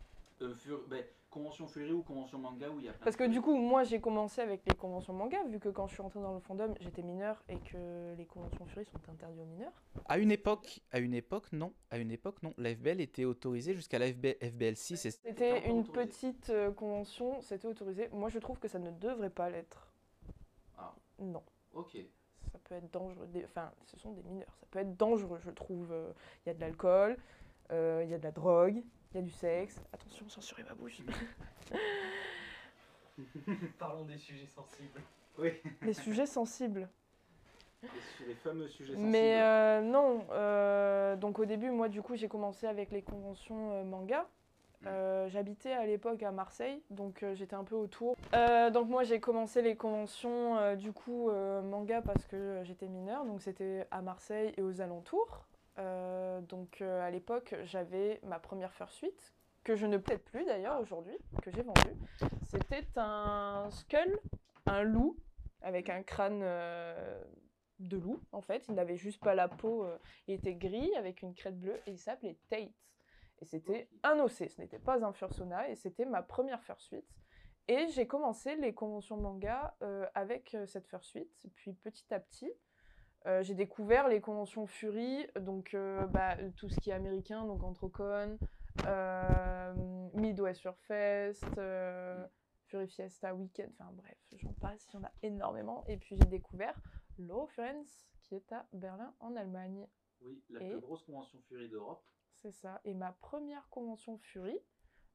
Convention 1.32 1.66
Fury 1.66 1.92
ou 1.92 2.02
convention 2.02 2.38
manga 2.38 2.68
où 2.68 2.78
il 2.78 2.84
y 2.84 2.88
a 2.90 2.92
Parce 2.92 3.16
que 3.16 3.24
du 3.24 3.40
coup, 3.40 3.56
moi, 3.56 3.84
j'ai 3.84 4.00
commencé 4.02 4.42
avec 4.42 4.60
les 4.68 4.74
conventions 4.76 5.14
manga, 5.14 5.42
vu 5.48 5.58
que 5.58 5.70
quand 5.70 5.86
je 5.88 5.94
suis 5.94 6.02
rentrée 6.02 6.20
dans 6.20 6.34
le 6.34 6.40
fandom, 6.40 6.74
j'étais 6.78 7.00
mineure 7.02 7.42
et 7.48 7.56
que 7.58 8.14
les 8.18 8.26
conventions 8.26 8.66
Fury 8.66 8.84
sont 8.84 9.00
interdites 9.10 9.40
aux 9.40 9.46
mineurs. 9.46 9.72
À 10.06 10.18
une 10.18 10.30
époque, 10.30 10.80
à 10.92 10.98
une 10.98 11.14
époque, 11.14 11.50
non. 11.52 11.72
À 11.90 11.96
une 11.96 12.10
époque, 12.10 12.42
non. 12.42 12.52
La 12.58 12.74
FBL 12.74 13.00
était 13.00 13.24
autorisée 13.24 13.72
jusqu'à 13.74 13.98
la 13.98 14.08
FB 14.12 14.26
FBL 14.42 14.76
6. 14.76 15.06
et 15.06 15.10
C'était 15.10 15.66
une 15.70 15.80
autorisé. 15.80 15.92
petite 16.06 16.50
euh, 16.50 16.70
convention, 16.70 17.40
c'était 17.40 17.66
autorisé. 17.66 18.10
Moi, 18.12 18.28
je 18.28 18.38
trouve 18.38 18.58
que 18.58 18.68
ça 18.68 18.78
ne 18.78 18.90
devrait 18.90 19.30
pas 19.30 19.48
l'être. 19.48 19.90
Ah. 20.76 20.94
Non. 21.18 21.42
Ok. 21.72 21.96
ça 22.52 22.58
peut 22.64 22.74
être 22.74 22.92
dangereux. 22.92 23.26
des- 23.28 23.44
Enfin, 23.46 23.72
ce 23.86 23.98
sont 23.98 24.12
des 24.12 24.22
mineurs. 24.22 24.54
Ça 24.60 24.66
peut 24.70 24.80
être 24.80 24.96
dangereux, 24.98 25.38
je 25.42 25.50
trouve. 25.50 25.90
Euh, 25.92 26.12
Il 26.44 26.50
y 26.50 26.52
a 26.52 26.54
de 26.54 26.60
l'alcool, 26.60 27.16
euh, 27.70 28.02
il 28.04 28.10
y 28.10 28.14
a 28.14 28.18
de 28.18 28.24
la 28.24 28.32
drogue, 28.32 28.82
il 29.12 29.16
y 29.16 29.18
a 29.18 29.22
du 29.22 29.30
sexe. 29.30 29.80
Attention, 29.92 30.28
censurez 30.28 30.62
ma 30.64 30.74
bouche. 30.74 31.00
Parlons 33.78 34.04
des 34.04 34.18
sujets 34.18 34.48
sensibles. 34.54 35.00
Oui. 35.38 35.52
Les 35.82 35.94
sujets 35.94 36.26
sensibles. 36.26 36.88
Les 38.26 38.34
fameux 38.36 38.68
sujets 38.68 38.94
Mais 38.96 39.40
euh, 39.40 39.80
non. 39.80 40.24
euh, 40.30 41.16
donc 41.16 41.38
au 41.38 41.44
début, 41.44 41.70
moi, 41.70 41.88
du 41.88 42.00
coup, 42.00 42.14
j'ai 42.16 42.28
commencé 42.28 42.66
avec 42.66 42.90
les 42.90 43.02
conventions 43.02 43.72
euh, 43.72 43.84
manga. 43.84 44.26
Euh, 44.86 45.28
J'habitais 45.28 45.72
à 45.72 45.86
l'époque 45.86 46.22
à 46.24 46.32
Marseille, 46.32 46.82
donc 46.90 47.22
euh, 47.22 47.34
j'étais 47.36 47.54
un 47.54 47.62
peu 47.62 47.76
autour. 47.76 48.16
Euh, 48.34 48.68
donc 48.70 48.88
moi, 48.88 49.04
j'ai 49.04 49.20
commencé 49.20 49.62
les 49.62 49.76
conventions 49.76 50.56
euh, 50.58 50.74
du 50.74 50.92
coup 50.92 51.30
euh, 51.30 51.62
manga 51.62 52.02
parce 52.02 52.26
que 52.26 52.62
j'étais 52.64 52.88
mineure, 52.88 53.24
donc 53.24 53.42
c'était 53.42 53.86
à 53.92 54.02
Marseille 54.02 54.52
et 54.56 54.62
aux 54.62 54.80
alentours. 54.80 55.44
Euh, 55.78 56.40
donc 56.42 56.80
euh, 56.80 57.00
à 57.00 57.10
l'époque, 57.10 57.54
j'avais 57.64 58.20
ma 58.22 58.38
première 58.38 58.72
fursuite 58.74 59.34
que 59.64 59.76
je 59.76 59.86
ne 59.86 59.96
peut-être 59.96 60.24
plus 60.24 60.44
d'ailleurs 60.44 60.80
aujourd'hui, 60.80 61.16
que 61.42 61.50
j'ai 61.50 61.62
vendue. 61.62 61.96
C'était 62.42 62.86
un 62.96 63.68
skull, 63.70 64.18
un 64.66 64.82
loup 64.82 65.16
avec 65.60 65.88
un 65.88 66.02
crâne 66.02 66.40
euh, 66.42 67.22
de 67.78 67.96
loup 67.96 68.20
en 68.32 68.42
fait. 68.42 68.66
Il 68.68 68.74
n'avait 68.74 68.96
juste 68.96 69.22
pas 69.22 69.34
la 69.34 69.48
peau, 69.48 69.86
il 70.26 70.34
était 70.34 70.54
gris 70.54 70.94
avec 70.96 71.22
une 71.22 71.34
crête 71.34 71.58
bleue 71.58 71.80
et 71.86 71.92
il 71.92 71.98
s'appelait 71.98 72.38
Tate. 72.48 72.72
Et 73.40 73.44
c'était 73.44 73.88
un 74.02 74.18
OC, 74.20 74.50
ce 74.50 74.60
n'était 74.60 74.78
pas 74.78 75.04
un 75.04 75.12
Fursona 75.12 75.68
et 75.68 75.76
c'était 75.76 76.04
ma 76.04 76.22
première 76.22 76.62
fursuite. 76.62 77.08
Et 77.68 77.86
j'ai 77.88 78.08
commencé 78.08 78.56
les 78.56 78.74
conventions 78.74 79.16
manga 79.16 79.76
avec 80.14 80.56
cette 80.66 80.88
fursuite. 80.88 81.46
Puis 81.54 81.72
petit 81.72 82.12
à 82.12 82.18
petit, 82.18 82.52
euh, 83.26 83.42
j'ai 83.42 83.54
découvert 83.54 84.08
les 84.08 84.20
conventions 84.20 84.66
Fury, 84.66 85.26
donc 85.40 85.74
euh, 85.74 86.06
bah, 86.06 86.36
tout 86.56 86.68
ce 86.68 86.78
qui 86.80 86.90
est 86.90 86.94
américain, 86.94 87.44
donc 87.46 87.62
Anthrocon, 87.62 88.38
euh, 88.86 89.74
Midwest 90.14 90.60
Furfest, 90.60 91.44
euh, 91.58 92.26
Fury 92.66 92.88
Fiesta 92.88 93.34
Weekend, 93.34 93.70
enfin 93.78 93.90
bref, 93.92 94.16
j'en 94.32 94.52
passe, 94.54 94.86
il 94.92 94.96
y 94.96 94.98
en 94.98 95.04
a 95.04 95.12
énormément. 95.22 95.84
Et 95.88 95.96
puis 95.98 96.16
j'ai 96.16 96.24
découvert 96.26 96.74
Lowfriends, 97.18 97.84
qui 98.22 98.34
est 98.34 98.52
à 98.52 98.66
Berlin 98.72 99.14
en 99.20 99.36
Allemagne. 99.36 99.86
Oui, 100.22 100.42
la 100.50 100.62
Et- 100.62 100.70
plus 100.70 100.80
grosse 100.80 101.02
convention 101.02 101.38
Fury 101.48 101.68
d'Europe. 101.68 102.02
C'est 102.40 102.52
ça. 102.52 102.80
Et 102.84 102.94
ma 102.94 103.12
première 103.12 103.68
convention 103.68 104.16
Fury, 104.18 104.58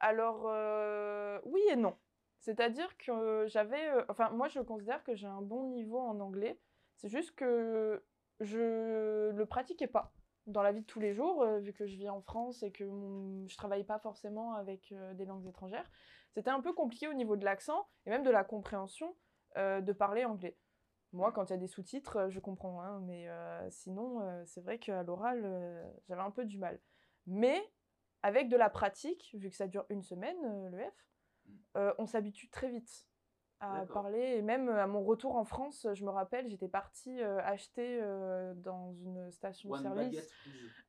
Alors, 0.00 0.44
euh, 0.48 1.40
oui 1.44 1.60
et 1.70 1.76
non. 1.76 1.96
C'est-à-dire 2.38 2.96
que 2.98 3.46
j'avais. 3.48 3.88
euh, 3.90 4.04
enfin, 4.08 4.30
moi, 4.30 4.48
je 4.48 4.60
considère 4.60 5.02
que 5.04 5.14
j'ai 5.14 5.26
un 5.28 5.42
bon 5.42 5.70
niveau 5.70 5.98
en 5.98 6.18
anglais. 6.20 6.58
C'est 6.96 7.08
juste 7.08 7.34
que 7.36 8.04
je 8.40 9.30
le 9.30 9.46
pratiquais 9.46 9.86
pas 9.86 10.12
dans 10.46 10.62
la 10.62 10.72
vie 10.72 10.80
de 10.80 10.86
tous 10.86 10.98
les 11.00 11.14
jours, 11.14 11.42
euh, 11.42 11.60
vu 11.60 11.72
que 11.72 11.86
je 11.86 11.94
vis 11.96 12.08
en 12.08 12.20
France 12.20 12.62
et 12.64 12.72
que 12.72 12.82
mon- 12.84 13.46
je 13.48 13.56
travaille 13.56 13.84
pas 13.84 14.00
forcément 14.00 14.54
avec 14.54 14.90
euh, 14.92 15.14
des 15.14 15.24
langues 15.24 15.46
étrangères. 15.46 15.88
C'était 16.34 16.50
un 16.50 16.60
peu 16.60 16.72
compliqué 16.72 17.08
au 17.08 17.12
niveau 17.12 17.36
de 17.36 17.44
l'accent 17.44 17.88
et 18.06 18.10
même 18.10 18.22
de 18.22 18.30
la 18.30 18.44
compréhension 18.44 19.16
euh, 19.56 19.80
de 19.80 19.92
parler 19.92 20.24
anglais. 20.24 20.56
Moi, 21.12 21.30
quand 21.32 21.44
il 21.44 21.50
y 21.50 21.54
a 21.54 21.58
des 21.58 21.66
sous-titres, 21.66 22.16
euh, 22.16 22.30
je 22.30 22.40
comprends, 22.40 22.80
hein, 22.80 23.00
mais 23.02 23.28
euh, 23.28 23.68
sinon, 23.70 24.22
euh, 24.22 24.42
c'est 24.46 24.62
vrai 24.62 24.78
qu'à 24.78 25.02
l'oral, 25.02 25.92
j'avais 26.08 26.22
un 26.22 26.30
peu 26.30 26.44
du 26.44 26.58
mal. 26.58 26.80
Mais 27.26 27.62
avec 28.22 28.48
de 28.48 28.56
la 28.56 28.70
pratique, 28.70 29.30
vu 29.34 29.50
que 29.50 29.56
ça 29.56 29.66
dure 29.66 29.84
une 29.90 30.02
semaine, 30.02 30.70
le 30.70 30.78
F, 30.78 31.12
Mm. 31.74 31.90
on 31.98 32.06
s'habitue 32.06 32.48
très 32.50 32.68
vite 32.68 33.06
à 33.62 33.86
parler. 33.86 34.36
Et 34.36 34.42
même 34.42 34.68
euh, 34.68 34.82
à 34.82 34.86
mon 34.86 35.02
retour 35.02 35.36
en 35.36 35.44
France, 35.44 35.86
je 35.94 36.04
me 36.04 36.10
rappelle, 36.10 36.48
j'étais 36.48 36.68
partie 36.68 37.22
euh, 37.22 37.40
acheter 37.44 38.00
euh, 38.02 38.52
dans 38.54 38.92
une 38.92 39.30
station-service 39.30 40.28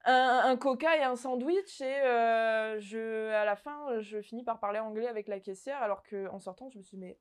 un, 0.06 0.42
un 0.46 0.58
coca 0.58 0.98
et 0.98 1.04
un 1.04 1.16
sandwich 1.16 1.82
et 1.82 2.02
euh, 2.02 2.80
je, 2.80 3.30
à 3.32 3.46
la 3.46 3.56
fin, 3.56 4.00
je 4.02 4.22
finis 4.22 4.44
par 4.44 4.60
parler 4.60 4.80
anglais 4.80 5.08
avec 5.08 5.28
la 5.28 5.40
caissière 5.40 5.82
alors 5.82 6.04
qu'en 6.04 6.40
sortant, 6.40 6.70
je 6.70 6.80
me 6.80 6.84
suis 6.84 6.98
dit, 6.98 7.04
mais 7.04 7.20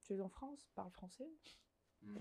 tu 0.00 0.14
es 0.14 0.20
en 0.20 0.28
France, 0.28 0.68
parle 0.74 0.90
français. 0.90 1.30
Mm. 2.02 2.18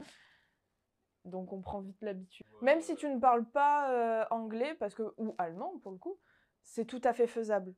Donc 1.26 1.54
on 1.54 1.62
prend 1.62 1.82
vite 1.82 2.02
l'habitude. 2.02 2.46
Même 2.62 2.82
si 2.82 2.96
tu 2.96 3.10
ne 3.10 3.20
parles 3.20 3.46
pas 3.46 4.28
anglais, 4.32 4.76
parce 4.76 4.94
que, 4.94 5.14
ou 5.18 5.36
allemand 5.38 5.80
pour 5.80 5.92
le 5.92 5.98
coup, 5.98 6.20
c'est 6.64 6.86
tout 6.86 7.02
à 7.04 7.14
fait 7.14 7.28
faisable. 7.28 7.74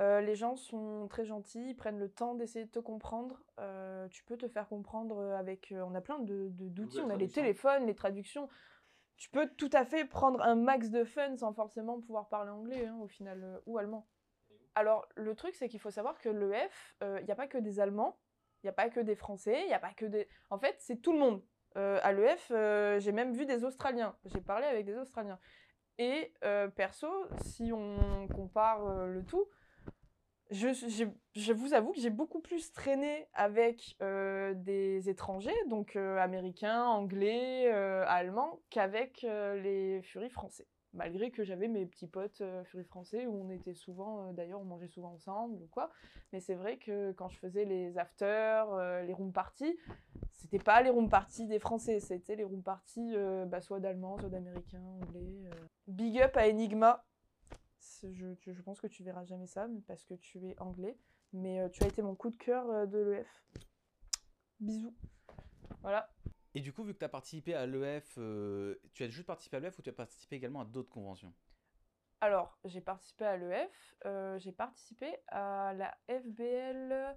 Euh, 0.00 0.20
les 0.20 0.34
gens 0.34 0.56
sont 0.56 1.06
très 1.08 1.24
gentils, 1.24 1.70
ils 1.70 1.76
prennent 1.76 2.00
le 2.00 2.08
temps 2.10 2.34
d'essayer 2.34 2.64
de 2.64 2.70
te 2.70 2.80
comprendre. 2.80 3.40
Euh, 3.60 4.08
tu 4.08 4.24
peux 4.24 4.36
te 4.36 4.48
faire 4.48 4.68
comprendre 4.68 5.20
avec... 5.34 5.70
euh, 5.70 5.84
on 5.86 5.94
a 5.94 6.00
plein 6.00 6.18
de- 6.18 6.48
de- 6.48 6.68
d'outils, 6.68 7.00
on 7.00 7.10
a 7.10 7.16
les 7.16 7.28
téléphones, 7.28 7.86
les 7.86 7.94
traductions. 7.94 8.48
Tu 9.16 9.30
peux 9.30 9.48
tout 9.48 9.70
à 9.72 9.84
fait 9.84 10.04
prendre 10.04 10.42
un 10.42 10.56
max 10.56 10.90
de 10.90 11.04
fun 11.04 11.36
sans 11.36 11.52
forcément 11.52 12.00
pouvoir 12.00 12.28
parler 12.28 12.50
anglais 12.50 12.86
hein, 12.86 12.98
au 13.00 13.06
final, 13.06 13.60
ou 13.66 13.78
allemand. 13.78 14.08
Alors 14.74 15.06
le 15.14 15.36
truc 15.36 15.54
c'est 15.54 15.68
qu'il 15.68 15.78
faut 15.78 15.92
savoir 15.92 16.18
que 16.18 16.28
le 16.28 16.52
F, 16.52 16.96
il 17.00 17.24
n'y 17.24 17.30
a 17.30 17.36
pas 17.36 17.46
que 17.46 17.58
des 17.58 17.78
Allemands, 17.78 18.18
il 18.62 18.66
n'y 18.66 18.70
a 18.70 18.72
pas 18.72 18.90
que 18.90 18.98
des 18.98 19.14
Français, 19.14 19.60
il 19.62 19.68
n'y 19.68 19.74
a 19.74 19.78
pas 19.78 19.92
que 19.94 20.06
des... 20.06 20.26
En 20.50 20.58
fait 20.58 20.74
c'est 20.80 20.96
tout 20.96 21.12
le 21.12 21.20
monde. 21.20 21.40
À 21.76 22.12
l'EF, 22.12 22.50
j'ai 22.98 23.12
même 23.12 23.32
vu 23.32 23.46
des 23.46 23.64
Australiens. 23.64 24.16
J'ai 24.24 24.40
parlé 24.40 24.66
avec 24.66 24.84
des 24.84 24.96
Australiens. 24.96 25.38
Et 25.98 26.34
perso, 26.74 27.06
si 27.42 27.72
on 27.72 28.26
compare 28.26 29.06
le 29.06 29.24
tout, 29.24 29.46
je, 30.54 31.52
vous 31.52 31.74
avoue 31.74 31.92
que 31.92 32.00
j'ai 32.00 32.10
beaucoup 32.10 32.40
plus 32.40 32.72
traîné 32.72 33.26
avec 33.34 33.96
euh, 34.02 34.54
des 34.54 35.08
étrangers, 35.08 35.54
donc 35.68 35.96
euh, 35.96 36.18
américains, 36.18 36.84
anglais, 36.84 37.72
euh, 37.72 38.04
allemands, 38.06 38.60
qu'avec 38.70 39.22
les 39.22 40.00
furies 40.02 40.30
français. 40.30 40.66
Malgré 40.92 41.32
que 41.32 41.42
j'avais 41.42 41.66
mes 41.66 41.86
petits 41.86 42.06
potes 42.06 42.42
furies 42.66 42.84
français 42.84 43.26
où 43.26 43.44
on 43.44 43.50
était 43.50 43.74
souvent, 43.74 44.32
d'ailleurs, 44.32 44.60
on 44.60 44.64
mangeait 44.64 44.86
souvent 44.86 45.12
ensemble 45.14 45.60
ou 45.60 45.66
quoi. 45.66 45.90
Mais 46.32 46.38
c'est 46.38 46.54
vrai 46.54 46.78
que 46.78 47.10
quand 47.12 47.28
je 47.28 47.38
faisais 47.38 47.64
les 47.64 47.98
afters, 47.98 49.02
les 49.02 49.12
room 49.12 49.32
parties, 49.32 49.76
c'était 50.30 50.60
pas 50.60 50.82
les 50.82 50.90
room 50.90 51.08
parties 51.08 51.48
des 51.48 51.58
Français, 51.58 51.98
c'était 51.98 52.36
les 52.36 52.44
room 52.44 52.62
parties 52.62 53.16
bah, 53.46 53.60
soit 53.60 53.80
d'Allemands, 53.80 54.18
soit 54.18 54.28
d'Américains, 54.28 54.84
anglais. 55.02 55.50
Big 55.88 56.20
up 56.20 56.36
à 56.36 56.48
Enigma. 56.48 57.04
Je, 58.02 58.62
pense 58.62 58.80
que 58.80 58.86
tu 58.86 59.02
verras 59.04 59.24
jamais 59.24 59.46
ça 59.46 59.68
parce 59.86 60.04
que 60.04 60.14
tu 60.14 60.38
es 60.46 60.58
anglais. 60.58 60.96
Mais 61.32 61.60
euh, 61.60 61.68
tu 61.68 61.82
as 61.82 61.88
été 61.88 62.02
mon 62.02 62.14
coup 62.14 62.30
de 62.30 62.36
cœur 62.36 62.68
euh, 62.70 62.86
de 62.86 62.98
l'EF. 62.98 63.44
Bisous. 64.60 64.94
Voilà. 65.82 66.08
Et 66.54 66.60
du 66.60 66.72
coup, 66.72 66.84
vu 66.84 66.94
que 66.94 66.98
tu 67.00 67.04
as 67.04 67.08
participé 67.08 67.54
à 67.54 67.66
l'EF, 67.66 68.14
euh, 68.18 68.76
tu 68.92 69.02
as 69.02 69.08
juste 69.08 69.26
participé 69.26 69.56
à 69.56 69.60
l'EF 69.60 69.78
ou 69.78 69.82
tu 69.82 69.90
as 69.90 69.94
participé 69.94 70.36
également 70.36 70.60
à 70.60 70.64
d'autres 70.64 70.90
conventions? 70.90 71.34
Alors, 72.20 72.58
j'ai 72.64 72.80
participé 72.80 73.24
à 73.24 73.36
l'EF, 73.36 73.96
euh, 74.06 74.38
j'ai 74.38 74.52
participé 74.52 75.16
à 75.28 75.74
la 75.74 75.94
FBL 76.08 77.16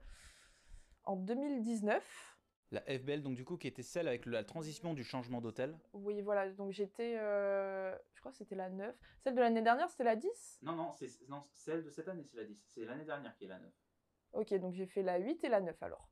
en 1.04 1.16
2019. 1.16 2.37
La 2.72 2.82
FBL, 2.82 3.22
donc 3.22 3.36
du 3.36 3.46
coup, 3.46 3.56
qui 3.58 3.68
était 3.68 3.82
celle 3.84 4.08
avec 4.10 4.26
le- 4.26 4.34
la 4.34 4.44
transition 4.44 4.94
du 4.94 5.04
changement 5.06 5.40
d'hôtel 5.40 5.78
Oui, 5.94 6.22
voilà, 6.22 6.50
donc 6.52 6.72
j'étais, 6.72 7.18
euh, 7.18 7.96
je 8.14 8.20
crois 8.20 8.32
que 8.34 8.38
c'était 8.38 8.56
la 8.56 8.70
9. 8.70 8.94
Celle 9.24 9.36
de 9.36 9.40
l'année 9.40 9.62
dernière, 9.62 9.90
c'était 9.90 10.04
la 10.04 10.18
10 10.18 10.60
Non, 10.64 10.74
non, 10.74 10.92
c'est 10.94 11.08
non, 11.30 11.44
celle 11.54 11.84
de 11.84 11.90
cette 11.90 12.10
année, 12.10 12.24
c'est 12.26 12.36
la 12.38 12.44
10. 12.44 12.62
C'est 12.68 12.84
l'année 12.84 13.06
dernière 13.06 13.36
qui 13.38 13.46
est 13.46 13.48
la 13.48 13.60
9. 13.60 13.72
Ok, 14.34 14.54
donc 14.56 14.74
j'ai 14.74 14.86
fait 14.86 15.02
la 15.02 15.18
8 15.18 15.42
et 15.46 15.50
la 15.50 15.62
9 15.62 15.82
alors. 15.82 16.10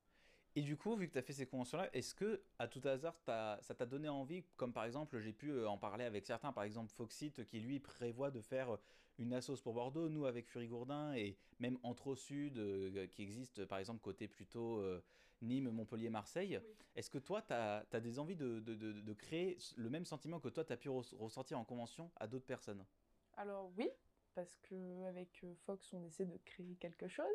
Et 0.56 0.62
du 0.62 0.78
coup, 0.78 0.96
vu 0.96 1.08
que 1.08 1.14
tu 1.14 1.20
as 1.20 1.22
fait 1.22 1.34
ces 1.34 1.46
conventions-là, 1.46 1.90
est-ce 1.94 2.16
que, 2.16 2.42
à 2.60 2.68
tout 2.68 2.82
hasard, 2.86 3.16
ça 3.26 3.76
t'a 3.78 3.86
donné 3.86 4.08
envie, 4.08 4.44
comme 4.56 4.72
par 4.72 4.86
exemple, 4.86 5.20
j'ai 5.20 5.34
pu 5.34 5.52
euh, 5.52 5.68
en 5.70 5.78
parler 5.78 6.06
avec 6.06 6.26
certains, 6.26 6.54
par 6.54 6.64
exemple 6.64 6.92
Foxit, 6.94 7.46
qui 7.46 7.60
lui 7.60 7.80
prévoit 7.80 8.32
de 8.32 8.40
faire 8.40 8.76
euh, 8.76 8.78
une 9.18 9.34
assos 9.34 9.58
pour 9.62 9.74
Bordeaux, 9.74 10.08
nous 10.08 10.26
avec 10.26 10.48
Fury 10.48 10.68
Gourdin, 10.68 11.14
et 11.14 11.38
même 11.60 11.78
Entre 11.84 12.16
Sud, 12.16 12.58
euh, 12.58 13.06
qui 13.08 13.22
existe 13.22 13.66
par 13.66 13.80
exemple 13.80 14.00
côté 14.02 14.30
plutôt 14.30 14.80
euh, 14.80 15.04
Nîmes, 15.42 15.72
Montpellier, 15.72 16.10
Marseille. 16.10 16.60
Est-ce 16.96 17.10
que 17.10 17.18
toi, 17.18 17.42
tu 17.42 17.54
as, 17.54 17.86
des 18.00 18.18
envies 18.20 18.38
de, 18.38 18.60
de- 18.62 18.76
de- 18.76 18.94
de 19.02 19.14
créer 19.14 19.58
le 19.76 19.90
même 19.90 20.06
sentiment 20.06 20.40
que 20.40 20.48
toi, 20.48 20.64
tu 20.64 20.72
as 20.72 20.78
pu 20.78 20.88
res- 20.88 21.16
ressentir 21.18 21.60
en 21.60 21.66
convention 21.66 22.10
à 22.16 22.28
d'autres 22.28 22.46
personnes? 22.46 22.86
Alors 23.38 23.72
oui, 23.78 23.90
parce 24.34 24.56
que 24.64 25.06
avec 25.08 25.44
euh, 25.44 25.54
Fox, 25.66 25.94
on 25.94 26.04
essaie 26.04 26.26
de 26.26 26.38
créer 26.46 26.76
quelque 26.76 27.08
chose. 27.08 27.26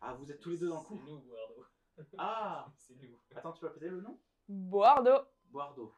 Ah, 0.00 0.14
vous 0.14 0.30
êtes 0.30 0.42
C'est 0.42 0.56
nous, 0.60 1.20
Guardo. 1.20 1.66
Ah 2.18 2.66
C'est 2.76 2.94
nous. 2.96 3.18
Attends, 3.34 3.52
tu 3.52 3.60
peux 3.60 3.66
répéter 3.68 3.88
le 3.88 4.00
nom? 4.00 4.18
Bordeaux. 4.48 5.24
Bordeaux. 5.50 5.94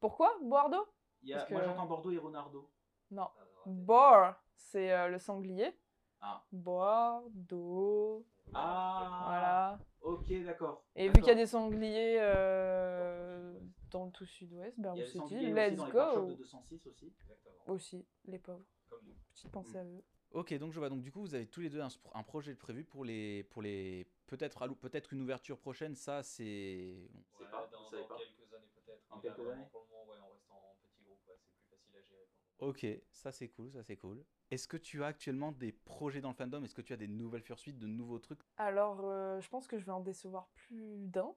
Pourquoi 0.00 0.36
Bordeaux 0.42 0.86
Il 1.22 1.30
y 1.30 1.32
Parce 1.32 1.50
Moi 1.50 1.60
que- 1.60 1.66
j'entends 1.66 1.86
Bordeaux 1.86 2.10
et 2.10 2.18
Ronardo. 2.18 2.70
Non. 3.10 3.28
Ah, 3.38 3.44
Bor, 3.66 4.34
c'est 4.56 4.92
euh, 4.92 5.08
le 5.08 5.18
sanglier. 5.18 5.78
Ah. 6.20 6.44
Bordeaux. 6.52 8.26
Ah 8.52 9.22
Voilà. 9.26 9.78
Ok, 10.02 10.44
d'accord. 10.44 10.84
Et 10.94 11.08
vu 11.08 11.14
qu'il 11.14 11.26
y 11.26 11.30
a 11.30 11.34
des 11.34 11.46
sangliers 11.46 12.18
euh, 12.20 13.58
dans 13.90 14.04
le 14.06 14.10
tout 14.12 14.26
sud-ouest, 14.26 14.78
ben 14.78 14.94
Il 14.94 14.98
y 14.98 15.02
a 15.02 15.04
on 15.04 15.06
des 15.06 15.12
s'est 15.12 15.18
sangliers 15.18 15.38
dit, 15.40 15.44
aussi 15.46 15.54
let's 15.54 15.76
dans 15.76 15.84
les 15.86 15.92
de 15.92 15.96
go 16.28 16.36
206 16.36 16.86
aussi. 16.86 17.06
Exactement. 17.20 17.54
Aussi, 17.74 18.06
les 18.26 18.38
pauvres. 18.38 18.64
Comme 18.90 19.00
nous. 19.06 19.14
Petite 19.32 19.50
pensée 19.50 19.78
Mm. 19.78 19.80
à 19.80 19.84
eux. 19.84 20.04
Ok, 20.34 20.52
donc 20.58 20.72
je 20.72 20.78
vois. 20.78 20.88
Donc 20.90 21.00
du 21.02 21.12
coup, 21.12 21.20
vous 21.20 21.34
avez 21.34 21.46
tous 21.46 21.60
les 21.60 21.70
deux 21.70 21.80
un, 21.80 21.88
un 22.14 22.22
projet 22.22 22.54
prévu 22.54 22.84
pour 22.84 23.04
les, 23.04 23.44
pour 23.44 23.62
les, 23.62 24.06
peut-être, 24.26 24.66
peut-être 24.74 25.12
une 25.12 25.22
ouverture 25.22 25.58
prochaine. 25.58 25.94
Ça, 25.94 26.22
c'est, 26.22 27.08
on 27.32 27.38
sait 27.38 27.44
Ouais, 27.44 27.50
pas, 27.50 27.66
dans, 27.72 27.90
pas. 28.08 28.16
quelques 28.18 28.52
années 28.52 28.70
peut-être. 28.74 29.02
Mais 29.14 29.20
quelques 29.22 29.38
là, 29.38 29.52
années 29.52 29.64
Pour 29.70 29.82
le 29.82 29.86
moment, 29.96 30.04
ouais, 30.10 30.18
on 30.26 30.32
reste 30.32 30.50
en 30.50 30.76
petit 30.82 31.02
groupe. 31.04 31.20
ouais, 31.28 31.36
c'est 31.38 31.52
plus 31.54 31.76
facile 31.76 31.96
à 31.96 32.02
gérer. 32.02 32.26
pour 32.58 32.66
le 32.66 32.66
moment. 32.66 32.70
Ok, 32.70 32.86
ça 33.12 33.32
c'est 33.32 33.48
cool, 33.48 33.72
ça 33.72 33.82
c'est 33.84 33.96
cool. 33.96 34.24
Est-ce 34.50 34.68
que 34.68 34.76
tu 34.76 35.02
as 35.02 35.06
actuellement 35.06 35.52
des 35.52 35.72
projets 35.72 36.20
dans 36.20 36.30
le 36.30 36.34
fandom? 36.34 36.64
Est-ce 36.64 36.74
que 36.74 36.82
tu 36.82 36.92
as 36.92 36.96
des 36.96 37.08
nouvelles 37.08 37.42
fursuites, 37.42 37.78
de 37.78 37.86
nouveaux 37.86 38.18
trucs? 38.18 38.40
Alors, 38.56 39.00
euh, 39.04 39.40
je 39.40 39.48
pense 39.48 39.66
que 39.66 39.78
je 39.78 39.84
vais 39.84 39.92
en 39.92 40.00
décevoir 40.00 40.48
plus 40.54 40.98
d'un, 40.98 41.34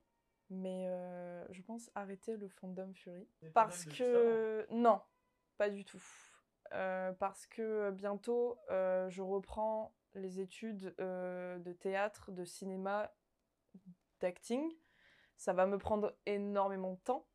mais 0.50 0.88
euh, 0.90 1.46
je 1.52 1.62
pense 1.62 1.90
arrêter 1.96 2.38
le 2.38 2.48
fandom 2.48 2.94
Fury. 2.94 3.28
Parce 3.54 3.86
que... 3.86 4.66
Non, 4.72 5.02
pas 5.58 5.70
du 5.70 5.84
tout. 5.86 6.02
Euh, 6.74 7.14
parce 7.14 7.46
que 7.48 7.92
bientôt, 7.92 8.58
euh, 8.70 9.10
je 9.10 9.22
reprends 9.22 9.94
les 10.14 10.40
études 10.40 10.96
euh, 11.00 11.60
de 11.60 11.74
théâtre, 11.74 12.32
de 12.32 12.44
cinéma, 12.44 13.14
d'acting. 14.20 14.72
Ça 15.38 15.54
va 15.54 15.66
me 15.66 15.78
prendre 15.78 16.16
énormément 16.26 16.94
de 16.94 17.00
temps. 17.00 17.28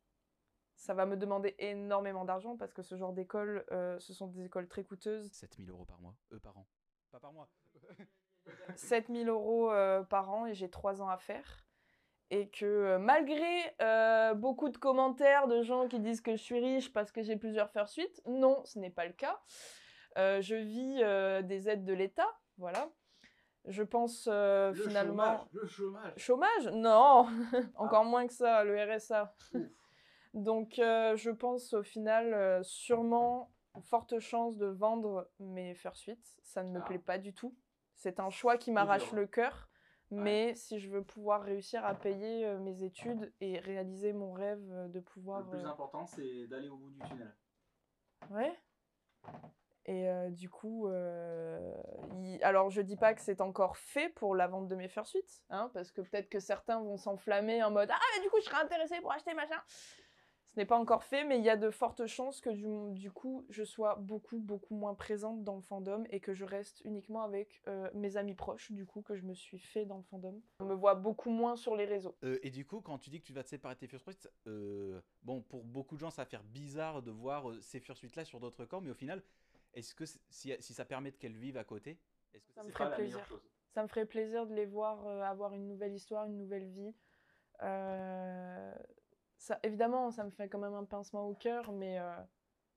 Ça 0.75 0.93
va 0.93 1.05
me 1.05 1.15
demander 1.15 1.55
énormément 1.59 2.25
d'argent 2.25 2.57
parce 2.57 2.73
que 2.73 2.81
ce 2.81 2.95
genre 2.95 3.13
d'école, 3.13 3.65
euh, 3.71 3.97
ce 3.99 4.13
sont 4.13 4.27
des 4.27 4.45
écoles 4.45 4.67
très 4.67 4.83
coûteuses. 4.83 5.31
7000 5.31 5.69
euros 5.69 5.85
par 5.85 5.99
mois, 6.01 6.15
euh, 6.33 6.39
par 6.39 6.57
an. 6.57 6.67
Pas 7.11 7.19
par 7.19 7.31
mois. 7.31 7.49
7000 8.75 9.29
euros 9.29 9.71
euh, 9.71 10.03
par 10.03 10.29
an 10.29 10.45
et 10.45 10.53
j'ai 10.53 10.69
3 10.69 11.01
ans 11.01 11.07
à 11.07 11.17
faire. 11.17 11.65
Et 12.29 12.49
que 12.49 12.65
euh, 12.65 12.99
malgré 12.99 13.75
euh, 13.81 14.33
beaucoup 14.33 14.69
de 14.69 14.77
commentaires 14.77 15.47
de 15.47 15.61
gens 15.61 15.87
qui 15.87 15.99
disent 15.99 16.21
que 16.21 16.31
je 16.35 16.41
suis 16.41 16.59
riche 16.59 16.91
parce 16.91 17.11
que 17.11 17.21
j'ai 17.21 17.35
plusieurs 17.35 17.69
fursuites, 17.71 18.21
non, 18.25 18.63
ce 18.65 18.79
n'est 18.79 18.89
pas 18.89 19.05
le 19.05 19.13
cas. 19.13 19.39
Euh, 20.17 20.41
je 20.41 20.55
vis 20.55 20.99
euh, 21.03 21.41
des 21.41 21.69
aides 21.69 21.85
de 21.85 21.93
l'État, 21.93 22.27
voilà. 22.57 22.89
Je 23.65 23.83
pense 23.83 24.27
euh, 24.31 24.73
finalement... 24.73 25.47
le 25.53 25.65
chômage. 25.67 26.13
Chômage? 26.17 26.67
Non, 26.73 27.27
encore 27.75 28.03
moins 28.05 28.27
que 28.27 28.33
ça, 28.33 28.63
le 28.63 28.81
RSA. 28.83 29.33
Donc 30.33 30.73
je 30.77 31.29
pense 31.29 31.73
au 31.73 31.83
final 31.83 32.63
sûrement 32.63 33.51
forte 33.83 34.19
chance 34.19 34.57
de 34.57 34.65
vendre 34.65 35.29
mes 35.39 35.75
fursuites. 35.75 36.37
Ça 36.43 36.63
ne 36.63 36.71
me 36.71 36.79
Ah. 36.79 36.85
plaît 36.85 36.99
pas 36.99 37.17
du 37.19 37.33
tout. 37.33 37.55
C'est 37.95 38.19
un 38.19 38.29
choix 38.29 38.57
qui 38.57 38.71
m'arrache 38.71 39.11
le 39.13 39.27
cœur. 39.27 39.69
Mais 40.11 40.53
si 40.55 40.79
je 40.79 40.89
veux 40.89 41.03
pouvoir 41.03 41.41
réussir 41.41 41.83
à 41.85 41.95
payer 41.95 42.45
euh, 42.45 42.59
mes 42.59 42.83
études 42.83 43.33
et 43.41 43.57
réaliser 43.59 44.13
mon 44.13 44.31
rêve 44.31 44.61
de 44.91 44.99
pouvoir... 44.99 45.41
Le 45.41 45.49
plus 45.49 45.65
euh, 45.65 45.69
important, 45.69 46.05
c'est 46.05 46.47
d'aller 46.47 46.69
au 46.69 46.77
bout 46.77 46.91
du 46.91 46.99
tunnel. 46.99 47.33
Ouais. 48.29 48.53
Et 49.85 50.07
euh, 50.07 50.29
du 50.29 50.49
coup, 50.49 50.87
euh, 50.87 51.73
il- 52.21 52.41
alors 52.43 52.69
je 52.69 52.81
dis 52.81 52.95
pas 52.95 53.13
que 53.13 53.19
c'est 53.21 53.41
encore 53.41 53.75
fait 53.75 54.07
pour 54.09 54.33
la 54.35 54.47
vente 54.47 54.69
de 54.69 54.75
mes 54.75 54.87
fursuits, 54.87 55.43
hein, 55.49 55.69
parce 55.73 55.91
que 55.91 55.99
peut-être 56.01 56.29
que 56.29 56.39
certains 56.39 56.79
vont 56.81 56.95
s'enflammer 56.95 57.61
en 57.63 57.71
mode 57.71 57.89
Ah, 57.91 57.99
mais 58.15 58.23
du 58.23 58.29
coup, 58.29 58.37
je 58.39 58.45
serais 58.45 58.61
intéressé 58.63 59.01
pour 59.01 59.11
acheter 59.11 59.33
machin. 59.33 59.59
Ce 60.53 60.59
n'est 60.59 60.67
pas 60.67 60.77
encore 60.77 61.03
fait, 61.03 61.23
mais 61.23 61.39
il 61.39 61.43
y 61.43 61.49
a 61.49 61.57
de 61.57 61.71
fortes 61.71 62.05
chances 62.05 62.39
que 62.39 62.51
du, 62.51 62.99
du 62.99 63.11
coup, 63.11 63.43
je 63.49 63.63
sois 63.63 63.95
beaucoup, 63.95 64.37
beaucoup 64.37 64.75
moins 64.75 64.93
présente 64.93 65.43
dans 65.43 65.55
le 65.55 65.63
fandom 65.63 66.03
et 66.11 66.19
que 66.19 66.35
je 66.35 66.45
reste 66.45 66.81
uniquement 66.85 67.23
avec 67.23 67.63
euh, 67.67 67.89
mes 67.95 68.17
amis 68.17 68.35
proches, 68.35 68.71
du 68.71 68.85
coup, 68.85 69.01
que 69.01 69.15
je 69.15 69.23
me 69.23 69.33
suis 69.33 69.57
fait 69.57 69.85
dans 69.85 69.97
le 69.97 70.03
fandom. 70.03 70.39
On 70.59 70.65
me 70.65 70.75
voit 70.75 70.93
beaucoup 70.93 71.31
moins 71.31 71.55
sur 71.55 71.75
les 71.75 71.85
réseaux. 71.85 72.15
Euh, 72.23 72.37
et 72.43 72.51
du 72.51 72.65
coup, 72.67 72.81
quand 72.81 72.99
tu 72.99 73.09
dis 73.09 73.19
que 73.19 73.25
tu 73.25 73.33
vas 73.33 73.43
te 73.43 73.49
séparer 73.49 73.73
de 73.73 73.79
tes 73.79 73.87
fursuites, 73.87 74.29
euh, 74.45 75.01
bon, 75.23 75.41
pour 75.41 75.63
beaucoup 75.63 75.95
de 75.95 75.99
gens, 75.99 76.11
ça 76.11 76.21
va 76.21 76.27
faire 76.27 76.43
bizarre 76.43 77.01
de 77.01 77.09
voir 77.09 77.45
ces 77.61 77.79
fursuites-là 77.79 78.23
sur 78.23 78.39
d'autres 78.39 78.65
corps, 78.65 78.83
mais 78.83 78.91
au 78.91 78.95
final, 78.95 79.23
est-ce 79.73 79.95
que 79.95 80.05
si, 80.05 80.53
si 80.59 80.73
ça 80.73 80.85
permet 80.85 81.13
qu'elles 81.13 81.35
vivent 81.35 81.57
à 81.57 81.63
côté, 81.63 81.97
est-ce 82.35 82.45
que 82.45 82.53
Ça 82.53 82.63
me 82.63 82.69
ferait 82.69 82.89
pas 82.91 82.95
plaisir. 82.95 83.25
chose? 83.25 83.41
Ça 83.73 83.81
me 83.81 83.87
ferait 83.87 84.05
plaisir 84.05 84.45
de 84.45 84.53
les 84.53 84.67
voir 84.67 85.07
avoir 85.23 85.53
une 85.53 85.67
nouvelle 85.67 85.95
histoire, 85.95 86.27
une 86.27 86.37
nouvelle 86.37 86.67
vie. 86.67 86.93
Euh, 87.63 88.73
ça, 89.43 89.59
évidemment, 89.63 90.09
ça 90.09 90.23
me 90.23 90.29
fait 90.31 90.47
quand 90.47 90.59
même 90.59 90.73
un 90.73 90.85
pincement 90.85 91.27
au 91.27 91.33
cœur, 91.35 91.73
mais 91.73 91.99
euh, 91.99 92.15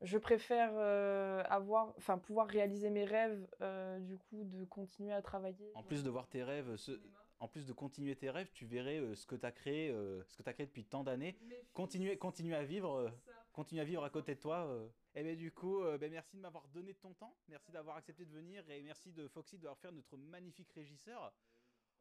je 0.01 0.19
préfère 0.19 0.73
euh, 0.75 1.45
avoir, 1.49 1.95
enfin, 1.97 2.19
pouvoir 2.19 2.49
réaliser 2.49 2.91
mes 2.91 3.05
rêves, 3.05 3.47
euh, 3.61 4.01
du 4.01 4.19
coup, 4.19 4.43
de 4.43 4.65
continuer 4.65 5.13
à 5.13 5.23
travailler. 5.23 5.71
En 5.77 5.85
plus 5.85 6.03
de 6.03 6.11
voir 6.11 6.27
tes 6.29 6.43
rêves, 6.43 6.75
ce- 6.77 7.01
en 7.39 7.47
plus 7.47 7.67
de 7.67 7.73
continuer 7.73 8.17
tes 8.17 8.31
rêves, 8.31 8.51
tu 8.53 8.67
verrais 8.67 8.99
euh, 8.99 9.15
ce 9.15 9.27
que 9.27 9.37
tu 9.37 9.47
as 9.47 9.53
créé, 9.53 9.91
euh, 9.91 10.25
ce 10.27 10.37
que 10.37 10.43
tu 10.43 10.53
créé 10.55 10.67
depuis 10.67 10.85
tant 10.85 11.05
d'années. 11.05 11.39
Continuer, 11.73 12.19
continuer 12.19 12.57
à 12.57 12.65
vivre, 12.65 12.93
euh, 12.97 13.11
continuer 13.53 13.83
à 13.83 13.85
vivre 13.85 14.03
à 14.03 14.11
côté 14.11 14.35
de 14.35 14.41
toi. 14.41 14.67
euh. 14.67 14.89
Et 15.15 15.23
bien 15.23 15.37
du 15.37 15.53
coup, 15.53 15.83
euh, 15.83 15.97
ben, 15.99 16.11
merci 16.11 16.37
de 16.37 16.43
m'avoir 16.43 16.67
donné 16.69 16.95
de 16.95 16.99
ton 16.99 17.15
temps, 17.15 17.37
merci 17.49 17.71
d'avoir 17.71 17.97
accepté 17.97 18.25
de 18.25 18.33
venir 18.33 18.69
et 18.71 18.83
merci 18.83 19.13
de 19.13 19.29
Foxy 19.29 19.57
d'avoir 19.57 19.79
fait 19.79 19.93
notre 19.93 20.17
magnifique 20.17 20.73
régisseur. 20.73 21.33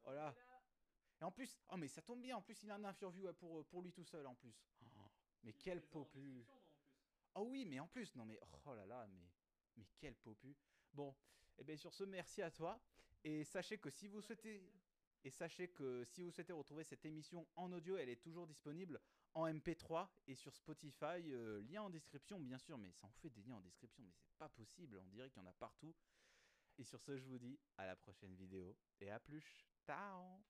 Voilà. 0.04 0.34
Et 1.26 1.28
en 1.28 1.32
plus, 1.32 1.58
oh 1.70 1.78
mais 1.78 1.88
ça 1.88 2.04
tombe 2.04 2.22
bien, 2.22 2.38
en 2.38 2.42
plus 2.44 2.62
il 2.62 2.70
a 2.70 2.76
un 2.76 2.84
interview 2.84 3.34
pour, 3.34 3.58
euh, 3.60 3.64
pour 3.64 3.82
lui 3.82 3.92
tout 3.92 4.04
seul 4.04 4.28
en 4.28 4.36
plus. 4.36 4.54
Oh, 4.84 5.10
mais 5.42 5.54
quel 5.54 5.82
popu. 5.82 6.46
Oh 7.34 7.48
oui, 7.50 7.66
mais 7.66 7.80
en 7.80 7.88
plus, 7.88 8.14
non 8.16 8.26
mais 8.26 8.40
oh 8.64 8.76
là 8.76 8.86
là, 8.86 9.08
mais 9.08 9.28
mais 9.76 9.88
quel 9.98 10.16
popu. 10.16 10.56
Bon, 10.94 11.16
et 11.58 11.64
bien 11.64 11.78
sur 11.78 11.92
ce, 11.96 12.04
merci 12.04 12.44
à 12.44 12.52
toi 12.52 12.80
et 13.24 13.44
sachez 13.44 13.80
que 13.80 13.90
si 13.90 14.08
vous 14.08 14.22
souhaitez 14.22 14.72
et 15.24 15.32
sachez 15.32 15.70
que 15.70 16.04
si 16.06 16.22
vous 16.22 16.30
souhaitez 16.30 16.54
retrouver 16.54 16.84
cette 16.84 17.04
émission 17.06 17.48
en 17.56 17.72
audio, 17.72 17.98
elle 17.98 18.10
est 18.10 18.22
toujours 18.22 18.46
disponible 18.46 19.02
en 19.34 19.48
MP3 19.48 20.08
et 20.28 20.36
sur 20.36 20.56
Spotify. 20.56 21.24
euh, 21.32 21.60
lien 21.64 21.82
en 21.82 21.90
description, 21.90 22.40
bien 22.40 22.60
sûr, 22.60 22.78
mais 22.78 22.92
ça 22.92 23.08
en 23.08 23.14
fait 23.14 23.32
des 23.32 23.42
liens 23.42 23.56
en 23.56 23.62
description, 23.62 24.04
mais 24.04 24.14
c'est 24.14 24.38
pas 24.38 24.50
possible. 24.50 25.00
On 25.00 25.08
dirait 25.08 25.32
qu'il 25.32 25.42
y 25.42 25.46
en 25.46 25.50
a 25.50 25.54
partout. 25.54 25.96
Et 26.78 26.84
sur 26.84 27.02
ce, 27.02 27.18
je 27.18 27.26
vous 27.26 27.40
dis 27.40 27.58
à 27.78 27.88
la 27.88 27.96
prochaine 27.96 28.36
vidéo 28.36 28.78
et 29.00 29.10
à 29.10 29.20
plus. 29.20 29.66
Ciao 29.88 30.44